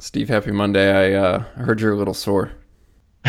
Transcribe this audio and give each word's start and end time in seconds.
Steve, 0.00 0.30
happy 0.30 0.50
Monday. 0.50 1.14
I 1.14 1.18
uh, 1.18 1.38
heard 1.56 1.80
you're 1.80 1.92
a 1.92 1.96
little 1.96 2.14
sore. 2.14 2.52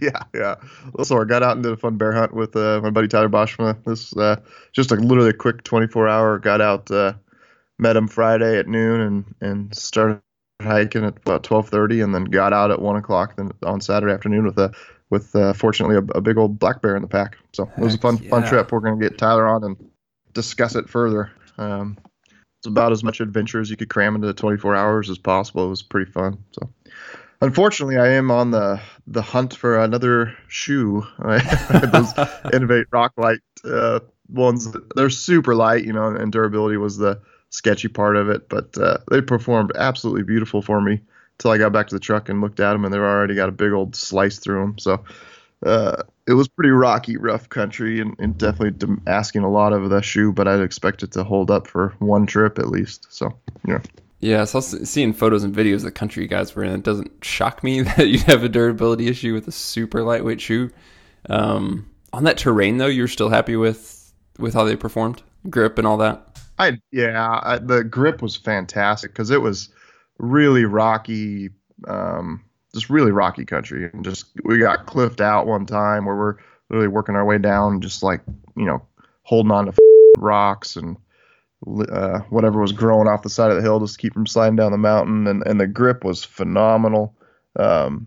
yeah, 0.00 0.22
yeah. 0.34 0.54
A 0.54 0.86
little 0.86 1.04
sore. 1.04 1.26
Got 1.26 1.42
out 1.42 1.56
and 1.56 1.62
did 1.62 1.72
a 1.72 1.76
fun 1.76 1.98
bear 1.98 2.12
hunt 2.12 2.32
with 2.32 2.56
uh, 2.56 2.80
my 2.82 2.88
buddy 2.88 3.06
Tyler 3.06 3.28
Boschma. 3.28 3.76
This 3.84 4.16
uh, 4.16 4.36
just 4.72 4.92
a 4.92 4.94
literally 4.94 5.34
quick 5.34 5.62
24 5.62 6.08
hour. 6.08 6.38
Got 6.38 6.62
out, 6.62 6.90
uh, 6.90 7.12
met 7.78 7.96
him 7.96 8.08
Friday 8.08 8.58
at 8.58 8.66
noon, 8.66 9.00
and 9.02 9.34
and 9.42 9.76
started 9.76 10.22
hiking 10.62 11.04
at 11.04 11.18
about 11.18 11.42
12:30, 11.42 12.02
and 12.02 12.14
then 12.14 12.24
got 12.24 12.54
out 12.54 12.70
at 12.70 12.80
one 12.80 12.96
o'clock 12.96 13.36
then 13.36 13.50
on 13.62 13.82
Saturday 13.82 14.14
afternoon 14.14 14.46
with 14.46 14.58
a 14.58 14.72
with 15.10 15.36
uh, 15.36 15.52
fortunately 15.52 15.96
a, 15.96 16.16
a, 16.16 16.20
big 16.22 16.38
old 16.38 16.58
black 16.58 16.80
bear 16.80 16.96
in 16.96 17.02
the 17.02 17.08
pack. 17.08 17.36
So 17.52 17.66
Heck 17.66 17.78
it 17.78 17.84
was 17.84 17.94
a 17.94 17.98
fun 17.98 18.18
yeah. 18.22 18.30
fun 18.30 18.46
trip. 18.46 18.72
We're 18.72 18.80
gonna 18.80 19.00
get 19.00 19.18
Tyler 19.18 19.46
on 19.46 19.64
and 19.64 19.90
discuss 20.32 20.76
it 20.76 20.88
further. 20.88 21.30
Um, 21.58 21.98
it's 22.60 22.66
about 22.66 22.92
as 22.92 23.02
much 23.02 23.20
adventure 23.20 23.58
as 23.58 23.70
you 23.70 23.76
could 23.78 23.88
cram 23.88 24.14
into 24.14 24.26
the 24.26 24.34
24 24.34 24.76
hours 24.76 25.08
as 25.08 25.16
possible. 25.16 25.64
It 25.64 25.70
was 25.70 25.82
pretty 25.82 26.10
fun. 26.10 26.44
So, 26.52 26.68
unfortunately, 27.40 27.96
I 27.96 28.08
am 28.08 28.30
on 28.30 28.50
the 28.50 28.82
the 29.06 29.22
hunt 29.22 29.54
for 29.54 29.78
another 29.78 30.36
shoe. 30.46 31.06
I 31.20 31.38
those 31.38 32.12
Inov-8 32.52 32.84
Roclite 32.92 33.38
uh, 33.64 34.00
ones, 34.28 34.68
they're 34.94 35.08
super 35.08 35.54
light, 35.54 35.86
you 35.86 35.94
know, 35.94 36.08
and 36.08 36.30
durability 36.30 36.76
was 36.76 36.98
the 36.98 37.22
sketchy 37.48 37.88
part 37.88 38.16
of 38.16 38.28
it, 38.28 38.50
but 38.50 38.76
uh, 38.76 38.98
they 39.10 39.22
performed 39.22 39.72
absolutely 39.74 40.24
beautiful 40.24 40.60
for 40.60 40.82
me 40.82 41.00
until 41.38 41.52
I 41.52 41.56
got 41.56 41.72
back 41.72 41.86
to 41.88 41.94
the 41.94 42.00
truck 42.00 42.28
and 42.28 42.42
looked 42.42 42.60
at 42.60 42.74
them, 42.74 42.84
and 42.84 42.92
they've 42.92 43.00
already 43.00 43.36
got 43.36 43.48
a 43.48 43.52
big 43.52 43.72
old 43.72 43.96
slice 43.96 44.38
through 44.38 44.60
them. 44.60 44.78
So 44.78 45.02
uh, 45.64 46.02
it 46.30 46.34
was 46.34 46.46
pretty 46.46 46.70
rocky, 46.70 47.16
rough 47.16 47.48
country, 47.48 48.00
and, 48.00 48.14
and, 48.20 48.38
definitely 48.38 48.96
asking 49.08 49.42
a 49.42 49.50
lot 49.50 49.72
of 49.72 49.90
the 49.90 50.00
shoe, 50.00 50.32
but 50.32 50.46
I'd 50.46 50.60
expect 50.60 51.02
it 51.02 51.10
to 51.12 51.24
hold 51.24 51.50
up 51.50 51.66
for 51.66 51.92
one 51.98 52.24
trip 52.24 52.58
at 52.58 52.68
least. 52.68 53.06
So, 53.10 53.36
yeah. 53.66 53.80
Yeah, 54.20 54.44
so 54.44 54.60
seeing 54.60 55.12
photos 55.12 55.42
and 55.42 55.54
videos 55.54 55.76
of 55.76 55.82
the 55.82 55.90
country 55.90 56.22
you 56.22 56.28
guys 56.28 56.54
were 56.54 56.62
in, 56.62 56.72
it 56.72 56.82
doesn't 56.84 57.24
shock 57.24 57.64
me 57.64 57.82
that 57.96 58.08
you 58.08 58.20
have 58.20 58.44
a 58.44 58.48
durability 58.48 59.08
issue 59.08 59.34
with 59.34 59.48
a 59.48 59.52
super 59.52 60.02
lightweight 60.02 60.40
shoe. 60.40 60.70
Um, 61.28 61.90
on 62.12 62.24
that 62.24 62.38
terrain, 62.38 62.78
though, 62.78 62.86
you're 62.86 63.08
still 63.08 63.28
happy 63.28 63.56
with 63.56 63.96
with 64.38 64.54
how 64.54 64.64
they 64.64 64.76
performed, 64.76 65.22
grip 65.48 65.78
and 65.78 65.86
all 65.86 65.96
that. 65.98 66.38
I 66.58 66.78
yeah, 66.92 67.40
I, 67.42 67.58
the 67.58 67.82
grip 67.82 68.22
was 68.22 68.36
fantastic 68.36 69.12
because 69.12 69.30
it 69.30 69.40
was 69.40 69.70
really 70.18 70.64
rocky. 70.64 71.50
Um, 71.88 72.44
just 72.74 72.90
really 72.90 73.10
rocky 73.10 73.44
country. 73.44 73.90
And 73.92 74.04
just 74.04 74.26
we 74.44 74.58
got 74.58 74.86
cliffed 74.86 75.20
out 75.20 75.46
one 75.46 75.66
time 75.66 76.04
where 76.04 76.16
we're 76.16 76.36
literally 76.68 76.88
working 76.88 77.16
our 77.16 77.24
way 77.24 77.38
down, 77.38 77.80
just 77.80 78.02
like 78.02 78.20
you 78.56 78.64
know 78.64 78.82
holding 79.22 79.52
on 79.52 79.66
to 79.66 79.74
rocks 80.18 80.76
and 80.76 80.96
uh, 81.90 82.20
whatever 82.30 82.60
was 82.60 82.72
growing 82.72 83.08
off 83.08 83.22
the 83.22 83.28
side 83.28 83.50
of 83.50 83.56
the 83.56 83.62
hill 83.62 83.80
just 83.80 83.94
to 83.94 84.00
keep 84.00 84.14
from 84.14 84.26
sliding 84.26 84.56
down 84.56 84.72
the 84.72 84.78
mountain. 84.78 85.26
And 85.26 85.46
and 85.46 85.60
the 85.60 85.66
grip 85.66 86.04
was 86.04 86.24
phenomenal. 86.24 87.16
Um, 87.58 88.06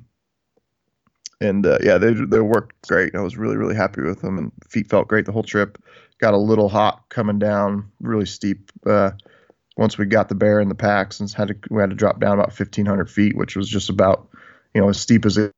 and 1.41 1.65
uh, 1.65 1.77
yeah, 1.81 1.97
they 1.97 2.13
they 2.13 2.39
worked 2.39 2.87
great. 2.87 3.15
I 3.15 3.21
was 3.21 3.37
really 3.37 3.57
really 3.57 3.75
happy 3.75 4.01
with 4.01 4.21
them, 4.21 4.37
and 4.37 4.51
feet 4.67 4.89
felt 4.89 5.07
great 5.07 5.25
the 5.25 5.31
whole 5.31 5.43
trip. 5.43 5.77
Got 6.19 6.33
a 6.33 6.37
little 6.37 6.69
hot 6.69 7.03
coming 7.09 7.39
down, 7.39 7.91
really 7.99 8.25
steep. 8.25 8.71
Uh, 8.85 9.11
once 9.75 9.97
we 9.97 10.05
got 10.05 10.29
the 10.29 10.35
bear 10.35 10.59
in 10.61 10.69
the 10.69 10.75
packs 10.75 11.19
and 11.19 11.31
had 11.31 11.49
to 11.49 11.55
we 11.69 11.81
had 11.81 11.89
to 11.89 11.95
drop 11.95 12.19
down 12.19 12.33
about 12.33 12.57
1500 12.57 13.09
feet, 13.09 13.35
which 13.35 13.55
was 13.55 13.67
just 13.67 13.89
about 13.89 14.29
you 14.73 14.81
know 14.81 14.89
as 14.89 14.99
steep 14.99 15.25
as 15.25 15.37
it 15.37 15.53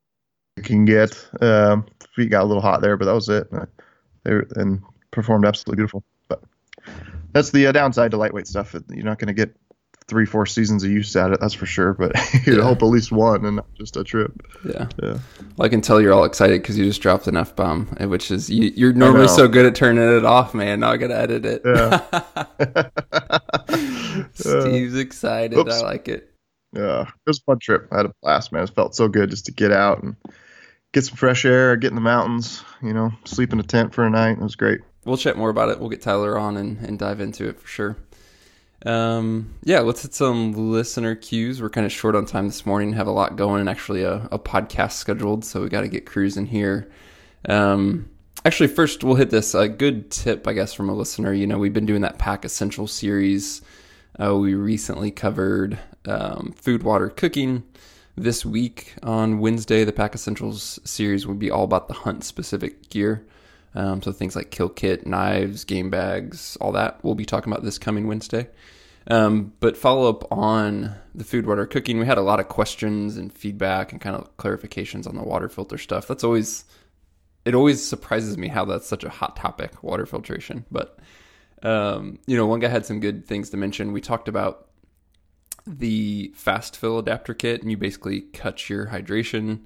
can 0.63 0.85
get. 0.85 1.27
Um, 1.41 1.85
feet 2.16 2.30
got 2.30 2.44
a 2.44 2.45
little 2.45 2.61
hot 2.61 2.81
there, 2.81 2.97
but 2.97 3.05
that 3.05 3.13
was 3.13 3.30
it. 3.30 3.47
They 4.23 4.31
and 4.55 4.81
performed 5.11 5.45
absolutely 5.45 5.77
beautiful. 5.77 6.03
But 6.27 6.44
that's 7.33 7.52
the 7.52 7.67
uh, 7.67 7.71
downside 7.71 8.11
to 8.11 8.17
lightweight 8.17 8.47
stuff. 8.47 8.75
You're 8.89 9.05
not 9.05 9.19
going 9.19 9.27
to 9.27 9.33
get 9.33 9.55
three, 10.08 10.25
four 10.25 10.45
seasons 10.45 10.83
of 10.83 10.91
use 10.91 11.16
at 11.16 11.31
it. 11.31 11.39
That's 11.39 11.53
for 11.53 11.66
sure. 11.66 11.93
But 11.93 12.16
you 12.45 12.58
yeah. 12.58 12.63
hope 12.63 12.81
at 12.81 12.86
least 12.86 13.11
one 13.11 13.45
and 13.45 13.58
not 13.58 13.73
just 13.75 13.97
a 13.97 14.03
trip. 14.03 14.31
Yeah. 14.63 14.88
Yeah. 15.02 15.17
Well, 15.58 15.66
I 15.66 15.69
can 15.69 15.81
tell 15.81 15.99
you're 15.99 16.13
all 16.13 16.25
excited 16.25 16.61
because 16.61 16.77
you 16.77 16.86
just 16.86 17.02
dropped 17.02 17.27
an 17.27 17.38
F 17.38 17.55
bomb, 17.55 17.88
which 17.88 18.31
is 18.31 18.49
you, 18.49 18.89
are 18.89 18.93
normally 18.93 19.27
so 19.27 19.47
good 19.47 19.66
at 19.66 19.75
turning 19.75 20.03
it 20.03 20.26
off, 20.26 20.53
man. 20.53 20.82
Now 20.82 20.92
I 20.92 20.97
got 20.97 21.08
to 21.08 21.17
edit 21.17 21.45
it. 21.45 21.61
Yeah. 21.65 22.02
Steve's 24.33 24.95
excited. 24.95 25.58
Oops. 25.58 25.82
I 25.82 25.82
like 25.82 26.08
it. 26.08 26.34
Yeah, 26.75 27.03
it 27.03 27.27
was 27.27 27.39
a 27.39 27.43
fun 27.43 27.59
trip. 27.59 27.87
I 27.91 27.97
had 27.97 28.05
a 28.08 28.13
blast, 28.21 28.52
man. 28.52 28.63
It 28.63 28.75
felt 28.75 28.95
so 28.95 29.08
good 29.08 29.30
just 29.30 29.45
to 29.45 29.53
get 29.53 29.71
out 29.71 30.03
and 30.03 30.15
get 30.93 31.05
some 31.05 31.15
fresh 31.15 31.45
air, 31.45 31.75
get 31.77 31.89
in 31.89 31.95
the 31.95 32.02
mountains, 32.02 32.63
you 32.81 32.93
know, 32.93 33.11
sleep 33.23 33.53
in 33.53 33.59
a 33.59 33.63
tent 33.63 33.93
for 33.93 34.05
a 34.05 34.09
night. 34.09 34.37
It 34.37 34.43
was 34.43 34.55
great. 34.55 34.81
We'll 35.05 35.17
chat 35.17 35.37
more 35.37 35.49
about 35.49 35.69
it. 35.69 35.80
We'll 35.80 35.89
get 35.89 36.02
Tyler 36.02 36.37
on 36.37 36.58
and, 36.58 36.77
and 36.80 36.99
dive 36.99 37.21
into 37.21 37.47
it 37.47 37.59
for 37.59 37.67
sure. 37.67 37.97
Um, 38.85 39.55
yeah, 39.64 39.80
let's 39.80 40.02
hit 40.02 40.14
some 40.14 40.53
listener 40.53 41.15
cues. 41.15 41.61
We're 41.61 41.69
kind 41.69 41.85
of 41.85 41.91
short 41.91 42.15
on 42.15 42.25
time 42.25 42.47
this 42.47 42.65
morning, 42.65 42.93
have 42.93 43.08
a 43.08 43.11
lot 43.11 43.35
going, 43.35 43.61
and 43.61 43.69
actually 43.69 44.03
a, 44.03 44.27
a 44.31 44.37
podcast 44.37 44.93
scheduled, 44.93 45.45
so 45.45 45.61
we 45.61 45.69
got 45.69 45.81
to 45.81 45.87
get 45.87 46.05
cruising 46.05 46.45
here. 46.45 46.89
Um, 47.47 48.09
actually, 48.43 48.67
first 48.67 49.03
we'll 49.03 49.15
hit 49.15 49.30
this. 49.30 49.55
A 49.55 49.67
good 49.67 50.11
tip, 50.11 50.47
I 50.47 50.53
guess, 50.53 50.73
from 50.73 50.89
a 50.89 50.93
listener. 50.93 51.33
You 51.33 51.47
know, 51.47 51.58
we've 51.58 51.73
been 51.73 51.85
doing 51.85 52.02
that 52.02 52.19
Pack 52.19 52.45
Essential 52.45 52.85
series. 52.85 53.61
Uh, 54.21 54.35
we 54.35 54.53
recently 54.53 55.11
covered 55.11 55.80
um, 56.08 56.54
food, 56.55 56.83
water, 56.83 57.10
cooking. 57.10 57.64
This 58.17 58.45
week 58.45 58.93
on 59.04 59.39
Wednesday, 59.39 59.83
the 59.83 59.92
Pack 59.92 60.16
Essentials 60.16 60.80
series 60.86 61.27
will 61.27 61.36
be 61.36 61.52
all 61.52 61.66
about 61.66 61.89
the 61.89 61.93
hunt 61.93 62.23
specific 62.23 62.89
gear. 62.89 63.27
Um, 63.73 64.02
so 64.02 64.14
things 64.14 64.38
like 64.38 64.52
kill 64.52 64.70
kit, 64.70 65.05
knives, 65.05 65.65
game 65.65 65.89
bags, 65.89 66.58
all 66.61 66.71
that. 66.71 67.04
We'll 67.04 67.15
be 67.15 67.26
talking 67.26 67.52
about 67.52 67.64
this 67.64 67.77
coming 67.77 68.08
Wednesday. 68.08 68.48
Um, 69.08 69.54
but 69.60 69.77
follow 69.77 70.10
up 70.10 70.32
on 70.32 70.95
the 71.14 71.23
food, 71.23 71.45
water, 71.45 71.65
cooking. 71.65 71.99
We 71.99 72.05
had 72.05 72.17
a 72.17 72.21
lot 72.21 72.39
of 72.39 72.48
questions 72.48 73.17
and 73.17 73.32
feedback 73.32 73.92
and 73.92 74.02
kind 74.02 74.15
of 74.15 74.36
clarifications 74.38 75.08
on 75.08 75.15
the 75.15 75.23
water 75.23 75.49
filter 75.49 75.77
stuff. 75.77 76.08
That's 76.08 76.23
always 76.23 76.64
it 77.44 77.54
always 77.54 77.86
surprises 77.86 78.38
me 78.38 78.48
how 78.48 78.65
that's 78.65 78.88
such 78.88 79.04
a 79.04 79.10
hot 79.10 79.36
topic, 79.36 79.83
water 79.83 80.05
filtration. 80.05 80.65
But 80.71 80.98
um, 81.61 82.20
you 82.26 82.36
know, 82.36 82.48
one 82.48 82.60
guy 82.60 82.70
had 82.70 82.86
some 82.86 82.99
good 82.99 83.26
things 83.27 83.52
to 83.52 83.58
mention. 83.58 83.94
We 83.94 84.02
talked 84.02 84.27
about 84.27 84.67
the 85.67 86.31
fast 86.36 86.77
fill 86.77 86.99
adapter 86.99 87.33
kit, 87.33 87.61
and 87.61 87.71
you 87.71 87.77
basically 87.77 88.21
cut 88.21 88.70
your 88.70 88.87
hydration 88.87 89.61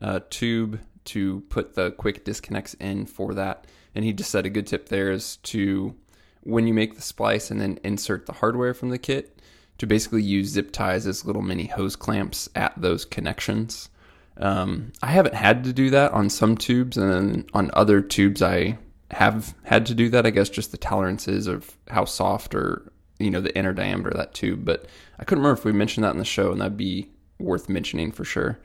uh, 0.00 0.20
tube 0.30 0.80
to 1.06 1.40
put 1.48 1.74
the 1.74 1.90
quick 1.92 2.24
disconnects 2.24 2.74
in 2.74 3.06
for 3.06 3.34
that. 3.34 3.66
And 3.94 4.04
he 4.04 4.12
just 4.12 4.30
said 4.30 4.46
a 4.46 4.50
good 4.50 4.66
tip 4.66 4.88
there 4.88 5.10
is 5.10 5.36
to 5.38 5.94
when 6.42 6.66
you 6.66 6.74
make 6.74 6.94
the 6.94 7.02
splice 7.02 7.50
and 7.50 7.60
then 7.60 7.78
insert 7.84 8.26
the 8.26 8.32
hardware 8.32 8.74
from 8.74 8.90
the 8.90 8.98
kit 8.98 9.40
to 9.78 9.86
basically 9.86 10.22
use 10.22 10.48
zip 10.48 10.72
ties 10.72 11.06
as 11.06 11.24
little 11.24 11.42
mini 11.42 11.66
hose 11.66 11.96
clamps 11.96 12.48
at 12.54 12.74
those 12.76 13.04
connections. 13.04 13.88
Um, 14.36 14.92
I 15.02 15.08
haven't 15.08 15.34
had 15.34 15.64
to 15.64 15.72
do 15.72 15.90
that 15.90 16.12
on 16.12 16.28
some 16.28 16.56
tubes, 16.56 16.96
and 16.96 17.48
on 17.54 17.70
other 17.72 18.00
tubes 18.00 18.42
I 18.42 18.78
have 19.10 19.54
had 19.62 19.86
to 19.86 19.94
do 19.94 20.08
that. 20.10 20.26
I 20.26 20.30
guess 20.30 20.48
just 20.48 20.72
the 20.72 20.76
tolerances 20.76 21.46
of 21.46 21.76
how 21.88 22.04
soft 22.04 22.54
or 22.54 22.90
you 23.18 23.30
know 23.30 23.40
the 23.40 23.56
inner 23.56 23.72
diameter 23.72 24.10
of 24.10 24.16
that 24.16 24.34
tube. 24.34 24.64
But 24.64 24.86
I 25.18 25.24
couldn't 25.24 25.42
remember 25.42 25.58
if 25.58 25.64
we 25.64 25.72
mentioned 25.72 26.04
that 26.04 26.12
in 26.12 26.18
the 26.18 26.24
show, 26.24 26.52
and 26.52 26.60
that'd 26.60 26.76
be 26.76 27.10
worth 27.38 27.68
mentioning 27.68 28.12
for 28.12 28.24
sure. 28.24 28.58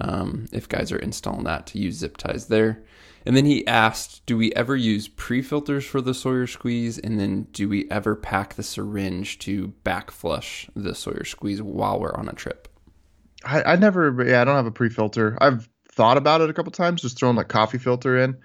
Um, 0.00 0.46
if 0.52 0.68
guys 0.68 0.92
are 0.92 0.98
installing 0.98 1.44
that 1.44 1.66
to 1.68 1.78
use 1.78 1.96
zip 1.96 2.18
ties 2.18 2.46
there. 2.46 2.84
And 3.26 3.36
then 3.36 3.46
he 3.46 3.66
asked, 3.66 4.24
do 4.26 4.36
we 4.36 4.52
ever 4.52 4.76
use 4.76 5.08
pre-filters 5.08 5.84
for 5.84 6.00
the 6.00 6.14
Sawyer 6.14 6.46
squeeze? 6.46 6.98
And 6.98 7.18
then 7.18 7.48
do 7.52 7.68
we 7.68 7.90
ever 7.90 8.14
pack 8.14 8.54
the 8.54 8.62
syringe 8.62 9.38
to 9.40 9.68
back 9.82 10.10
flush 10.10 10.70
the 10.76 10.94
Sawyer 10.94 11.24
squeeze 11.24 11.60
while 11.60 11.98
we're 11.98 12.14
on 12.14 12.28
a 12.28 12.32
trip? 12.32 12.68
I, 13.44 13.62
I 13.62 13.76
never, 13.76 14.24
yeah, 14.24 14.40
I 14.40 14.44
don't 14.44 14.54
have 14.54 14.66
a 14.66 14.70
pre-filter. 14.70 15.36
I've 15.40 15.68
thought 15.90 16.16
about 16.16 16.40
it 16.42 16.50
a 16.50 16.54
couple 16.54 16.70
times, 16.70 17.02
just 17.02 17.18
throwing 17.18 17.36
like 17.36 17.48
coffee 17.48 17.78
filter 17.78 18.16
in. 18.16 18.36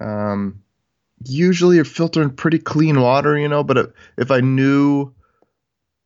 Um, 0.00 0.62
usually 1.24 1.76
you're 1.76 1.84
filtering 1.84 2.30
pretty 2.30 2.58
clean 2.58 3.00
water, 3.00 3.38
you 3.38 3.48
know. 3.48 3.62
But 3.64 3.92
if 4.16 4.30
I 4.30 4.40
knew 4.40 5.12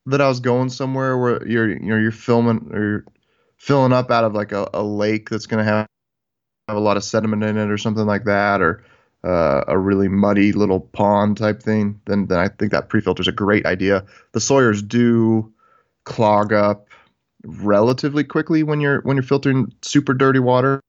that 0.07 0.21
I 0.21 0.29
was 0.29 0.41
going 0.41 0.69
somewhere 0.69 1.17
where 1.17 1.47
you're 1.47 1.71
you 1.71 1.91
know 1.91 1.97
you're 1.97 2.11
filming 2.11 2.71
or 2.73 2.83
you're 2.83 3.05
filling 3.57 3.93
up 3.93 4.11
out 4.11 4.25
of 4.25 4.35
like 4.35 4.53
a, 4.53 4.69
a 4.75 4.83
lake 4.83 5.31
that's 5.31 5.47
to 5.47 5.65
have 5.65 5.87
have 6.69 6.77
a 6.77 6.81
lot 6.81 6.97
of 6.97 7.05
sediment 7.05 7.43
in 7.43 7.57
it 7.57 7.71
or 7.71 7.79
something 7.79 8.07
like 8.07 8.25
that, 8.25 8.61
or 8.61 8.85
uh, 9.25 9.65
a 9.69 9.79
really 9.79 10.09
muddy 10.09 10.53
little 10.53 10.81
pond 10.81 11.37
type 11.37 11.63
thing, 11.63 12.01
then 12.05 12.27
then 12.27 12.39
I 12.39 12.49
think 12.49 12.73
that 12.73 12.89
pre-filter 12.89 13.23
is 13.23 13.29
a 13.29 13.33
great 13.33 13.65
idea. 13.67 14.05
The 14.33 14.41
Sawyers 14.41 14.83
do 14.83 15.53
clog 16.05 16.53
up 16.53 16.89
relatively 17.45 18.25
quickly 18.25 18.63
when 18.63 18.81
you're 18.81 19.01
when 19.03 19.17
you're 19.17 19.25
filtering 19.25 19.73
super 19.83 20.13
dirty 20.15 20.41
water. 20.41 20.81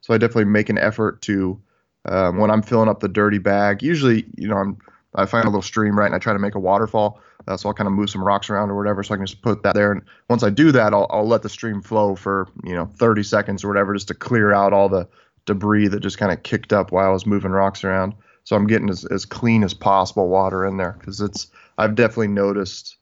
So 0.00 0.12
I 0.12 0.18
definitely 0.18 0.46
make 0.46 0.68
an 0.68 0.78
effort 0.78 1.22
to 1.22 1.60
um, 2.06 2.38
when 2.38 2.50
I'm 2.50 2.62
filling 2.62 2.88
up 2.88 3.00
the 3.00 3.08
dirty 3.08 3.38
bag. 3.38 3.82
Usually, 3.82 4.24
you 4.36 4.48
know, 4.48 4.56
I'm 4.56 4.78
I 5.14 5.26
find 5.26 5.44
a 5.44 5.48
little 5.48 5.62
stream 5.62 5.98
right, 5.98 6.06
and 6.06 6.14
I 6.14 6.18
try 6.18 6.32
to 6.32 6.38
make 6.38 6.54
a 6.54 6.60
waterfall. 6.60 7.20
Uh, 7.46 7.56
so 7.56 7.68
I'll 7.68 7.74
kind 7.74 7.86
of 7.86 7.92
move 7.92 8.10
some 8.10 8.24
rocks 8.24 8.48
around 8.50 8.70
or 8.70 8.76
whatever, 8.76 9.02
so 9.02 9.14
I 9.14 9.16
can 9.16 9.26
just 9.26 9.42
put 9.42 9.62
that 9.62 9.74
there. 9.74 9.92
And 9.92 10.02
once 10.28 10.42
I 10.42 10.50
do 10.50 10.72
that, 10.72 10.94
I'll, 10.94 11.06
I'll 11.10 11.28
let 11.28 11.42
the 11.42 11.48
stream 11.48 11.82
flow 11.82 12.14
for 12.16 12.48
you 12.64 12.74
know 12.74 12.86
30 12.96 13.22
seconds 13.22 13.64
or 13.64 13.68
whatever, 13.68 13.94
just 13.94 14.08
to 14.08 14.14
clear 14.14 14.52
out 14.52 14.72
all 14.72 14.88
the 14.88 15.06
debris 15.46 15.88
that 15.88 16.00
just 16.00 16.18
kind 16.18 16.32
of 16.32 16.42
kicked 16.42 16.72
up 16.72 16.90
while 16.90 17.08
I 17.08 17.12
was 17.12 17.26
moving 17.26 17.52
rocks 17.52 17.84
around. 17.84 18.14
So 18.44 18.56
I'm 18.56 18.66
getting 18.66 18.90
as, 18.90 19.04
as 19.06 19.24
clean 19.24 19.62
as 19.62 19.72
possible 19.74 20.28
water 20.28 20.66
in 20.66 20.76
there 20.76 20.96
because 20.98 21.20
it's 21.20 21.48
I've 21.78 21.94
definitely 21.94 22.28
noticed 22.28 22.96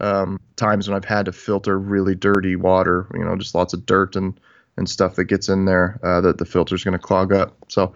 um, 0.00 0.40
times 0.56 0.88
when 0.88 0.96
I've 0.96 1.04
had 1.04 1.26
to 1.26 1.32
filter 1.32 1.78
really 1.78 2.14
dirty 2.14 2.56
water. 2.56 3.08
You 3.14 3.24
know, 3.24 3.36
just 3.36 3.54
lots 3.54 3.74
of 3.74 3.84
dirt 3.84 4.16
and 4.16 4.38
and 4.76 4.88
stuff 4.88 5.16
that 5.16 5.24
gets 5.24 5.48
in 5.48 5.64
there 5.64 5.98
uh, 6.04 6.20
that 6.20 6.38
the 6.38 6.44
filter's 6.44 6.84
going 6.84 6.92
to 6.92 6.98
clog 6.98 7.32
up. 7.32 7.56
So 7.66 7.94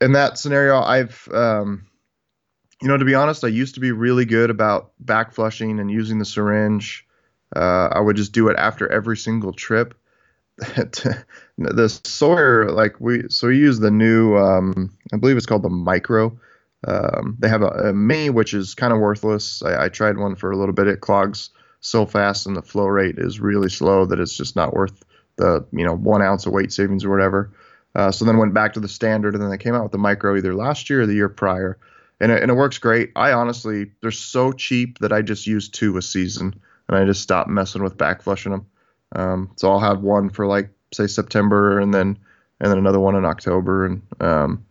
in 0.00 0.12
that 0.12 0.38
scenario, 0.38 0.80
I've 0.80 1.28
um, 1.32 1.88
you 2.80 2.88
know, 2.88 2.96
to 2.96 3.04
be 3.04 3.14
honest, 3.14 3.44
I 3.44 3.48
used 3.48 3.74
to 3.74 3.80
be 3.80 3.92
really 3.92 4.24
good 4.24 4.50
about 4.50 4.92
back 5.00 5.32
flushing 5.32 5.80
and 5.80 5.90
using 5.90 6.18
the 6.18 6.24
syringe. 6.24 7.06
Uh, 7.54 7.88
I 7.92 8.00
would 8.00 8.16
just 8.16 8.32
do 8.32 8.48
it 8.48 8.56
after 8.56 8.90
every 8.90 9.16
single 9.16 9.52
trip. 9.52 9.94
the 10.58 12.00
Sawyer, 12.04 12.70
like 12.70 13.00
we, 13.00 13.24
so 13.28 13.48
we 13.48 13.58
use 13.58 13.78
the 13.78 13.90
new, 13.90 14.36
um, 14.36 14.96
I 15.12 15.16
believe 15.16 15.36
it's 15.36 15.46
called 15.46 15.62
the 15.62 15.68
Micro. 15.68 16.38
Um, 16.86 17.36
they 17.38 17.48
have 17.48 17.62
a, 17.62 17.68
a 17.68 17.92
mini, 17.92 18.30
which 18.30 18.54
is 18.54 18.74
kind 18.74 18.92
of 18.92 19.00
worthless. 19.00 19.62
I, 19.62 19.84
I, 19.84 19.88
tried 19.88 20.16
one 20.16 20.36
for 20.36 20.52
a 20.52 20.56
little 20.56 20.74
bit. 20.74 20.86
It 20.86 21.00
clogs 21.00 21.50
so 21.80 22.06
fast, 22.06 22.46
and 22.46 22.56
the 22.56 22.62
flow 22.62 22.86
rate 22.86 23.16
is 23.18 23.40
really 23.40 23.68
slow 23.68 24.06
that 24.06 24.20
it's 24.20 24.36
just 24.36 24.54
not 24.54 24.74
worth 24.74 25.04
the 25.36 25.66
you 25.72 25.84
know 25.84 25.96
one 25.96 26.22
ounce 26.22 26.46
of 26.46 26.52
weight 26.52 26.72
savings 26.72 27.04
or 27.04 27.10
whatever. 27.10 27.52
Uh, 27.94 28.10
so 28.10 28.24
then 28.24 28.36
went 28.36 28.54
back 28.54 28.74
to 28.74 28.80
the 28.80 28.88
standard, 28.88 29.34
and 29.34 29.42
then 29.42 29.50
they 29.50 29.58
came 29.58 29.74
out 29.74 29.82
with 29.82 29.92
the 29.92 29.98
Micro 29.98 30.36
either 30.36 30.54
last 30.54 30.88
year 30.90 31.02
or 31.02 31.06
the 31.06 31.14
year 31.14 31.28
prior 31.28 31.78
and 32.20 32.32
it, 32.32 32.42
and 32.42 32.50
it 32.50 32.54
works 32.54 32.78
great. 32.78 33.12
I 33.16 33.32
honestly, 33.32 33.90
they're 34.00 34.10
so 34.10 34.52
cheap 34.52 34.98
that 34.98 35.12
I 35.12 35.22
just 35.22 35.46
use 35.46 35.68
two 35.68 35.96
a 35.96 36.02
season, 36.02 36.60
and 36.88 36.96
I 36.96 37.04
just 37.04 37.22
stop 37.22 37.48
messing 37.48 37.82
with 37.82 37.96
back 37.96 38.22
flushing 38.22 38.52
them. 38.52 38.66
Um, 39.12 39.50
so 39.56 39.70
I'll 39.70 39.80
have 39.80 40.00
one 40.00 40.30
for 40.30 40.46
like 40.46 40.70
say 40.92 41.06
September, 41.06 41.78
and 41.78 41.94
then 41.94 42.18
and 42.60 42.70
then 42.70 42.78
another 42.78 43.00
one 43.00 43.14
in 43.14 43.24
October, 43.24 43.86
and 43.86 44.02
um, 44.20 44.64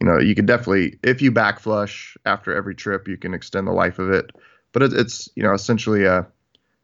you 0.00 0.06
know 0.06 0.18
you 0.18 0.34
can 0.34 0.46
definitely 0.46 0.98
if 1.02 1.22
you 1.22 1.30
back 1.30 1.60
flush 1.60 2.16
after 2.26 2.54
every 2.54 2.74
trip, 2.74 3.08
you 3.08 3.16
can 3.16 3.34
extend 3.34 3.66
the 3.66 3.72
life 3.72 3.98
of 3.98 4.10
it. 4.10 4.30
But 4.72 4.82
it, 4.82 4.92
it's 4.92 5.28
you 5.36 5.42
know 5.42 5.52
essentially 5.52 6.04
a, 6.04 6.20
I 6.20 6.24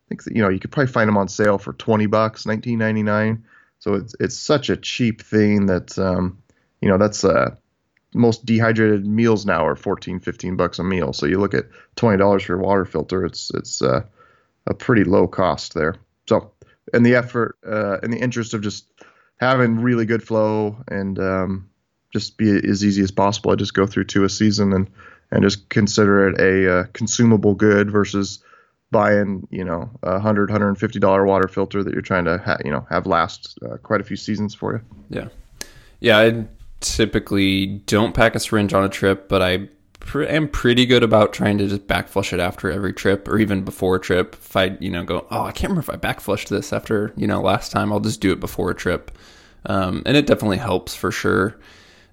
think 0.08 0.22
you 0.30 0.42
know 0.42 0.48
you 0.48 0.60
could 0.60 0.70
probably 0.70 0.92
find 0.92 1.08
them 1.08 1.16
on 1.16 1.28
sale 1.28 1.58
for 1.58 1.72
twenty 1.74 2.06
bucks, 2.06 2.46
nineteen 2.46 2.78
ninety 2.78 3.02
nine. 3.02 3.44
So 3.80 3.94
it's 3.94 4.14
it's 4.20 4.36
such 4.36 4.70
a 4.70 4.76
cheap 4.76 5.22
thing 5.22 5.66
that 5.66 5.98
um, 5.98 6.42
you 6.80 6.88
know 6.88 6.98
that's 6.98 7.24
uh 7.24 7.54
most 8.14 8.46
dehydrated 8.46 9.06
meals 9.06 9.44
now 9.44 9.66
are 9.66 9.76
14 9.76 10.20
15 10.20 10.56
bucks 10.56 10.78
a 10.78 10.84
meal. 10.84 11.12
So 11.12 11.26
you 11.26 11.38
look 11.38 11.54
at 11.54 11.66
$20 11.96 12.42
for 12.42 12.54
a 12.54 12.58
water 12.58 12.84
filter 12.84 13.24
it's 13.24 13.50
it's 13.54 13.82
uh, 13.82 14.02
a 14.66 14.74
pretty 14.74 15.04
low 15.04 15.26
cost 15.26 15.74
there. 15.74 15.96
So 16.28 16.52
in 16.94 17.02
the 17.02 17.14
effort 17.16 17.56
uh, 17.66 17.98
in 18.02 18.10
the 18.10 18.18
interest 18.18 18.54
of 18.54 18.62
just 18.62 18.86
having 19.38 19.80
really 19.80 20.06
good 20.06 20.22
flow 20.22 20.76
and 20.88 21.18
um, 21.18 21.70
just 22.12 22.36
be 22.38 22.50
as 22.50 22.84
easy 22.84 23.02
as 23.02 23.10
possible. 23.10 23.52
I 23.52 23.56
just 23.56 23.74
go 23.74 23.86
through 23.86 24.04
two 24.04 24.24
a 24.24 24.28
season 24.28 24.72
and 24.72 24.90
and 25.30 25.42
just 25.42 25.68
consider 25.68 26.28
it 26.28 26.40
a 26.40 26.78
uh, 26.78 26.84
consumable 26.94 27.54
good 27.54 27.90
versus 27.90 28.42
buying 28.90 29.46
you 29.50 29.64
know 29.64 29.90
a 30.02 30.18
hundred 30.18 30.50
hundred 30.50 30.68
and 30.68 30.78
fifty 30.78 30.98
dollar 30.98 31.26
water 31.26 31.48
filter 31.48 31.82
that 31.84 31.92
you're 31.92 32.02
trying 32.02 32.24
to 32.24 32.38
ha- 32.38 32.56
you 32.64 32.70
know 32.70 32.86
have 32.88 33.06
last 33.06 33.58
uh, 33.68 33.76
quite 33.78 34.00
a 34.00 34.04
few 34.04 34.16
seasons 34.16 34.54
for 34.54 34.74
you 34.74 34.80
yeah 35.10 35.28
yeah 36.00 36.18
i 36.18 36.46
typically 36.80 37.66
don't 37.86 38.14
pack 38.14 38.34
a 38.34 38.40
syringe 38.40 38.72
on 38.72 38.84
a 38.84 38.88
trip, 38.88 39.28
but 39.28 39.42
I 39.42 39.68
am 40.14 40.48
pretty 40.48 40.86
good 40.86 41.02
about 41.02 41.32
trying 41.32 41.58
to 41.58 41.66
just 41.66 41.86
back 41.86 42.08
flush 42.08 42.32
it 42.32 42.40
after 42.40 42.70
every 42.70 42.92
trip 42.92 43.28
or 43.28 43.38
even 43.38 43.64
before 43.64 43.96
a 43.96 44.00
trip. 44.00 44.34
If 44.34 44.56
I, 44.56 44.76
you 44.80 44.90
know, 44.90 45.04
go, 45.04 45.26
oh, 45.30 45.42
I 45.42 45.52
can't 45.52 45.70
remember 45.70 45.80
if 45.80 45.90
I 45.90 45.96
back 45.96 46.20
flushed 46.20 46.48
this 46.48 46.72
after, 46.72 47.12
you 47.16 47.26
know, 47.26 47.40
last 47.40 47.72
time, 47.72 47.92
I'll 47.92 48.00
just 48.00 48.20
do 48.20 48.32
it 48.32 48.40
before 48.40 48.70
a 48.70 48.74
trip. 48.74 49.16
Um, 49.66 50.02
and 50.06 50.16
it 50.16 50.26
definitely 50.26 50.58
helps 50.58 50.94
for 50.94 51.10
sure. 51.10 51.58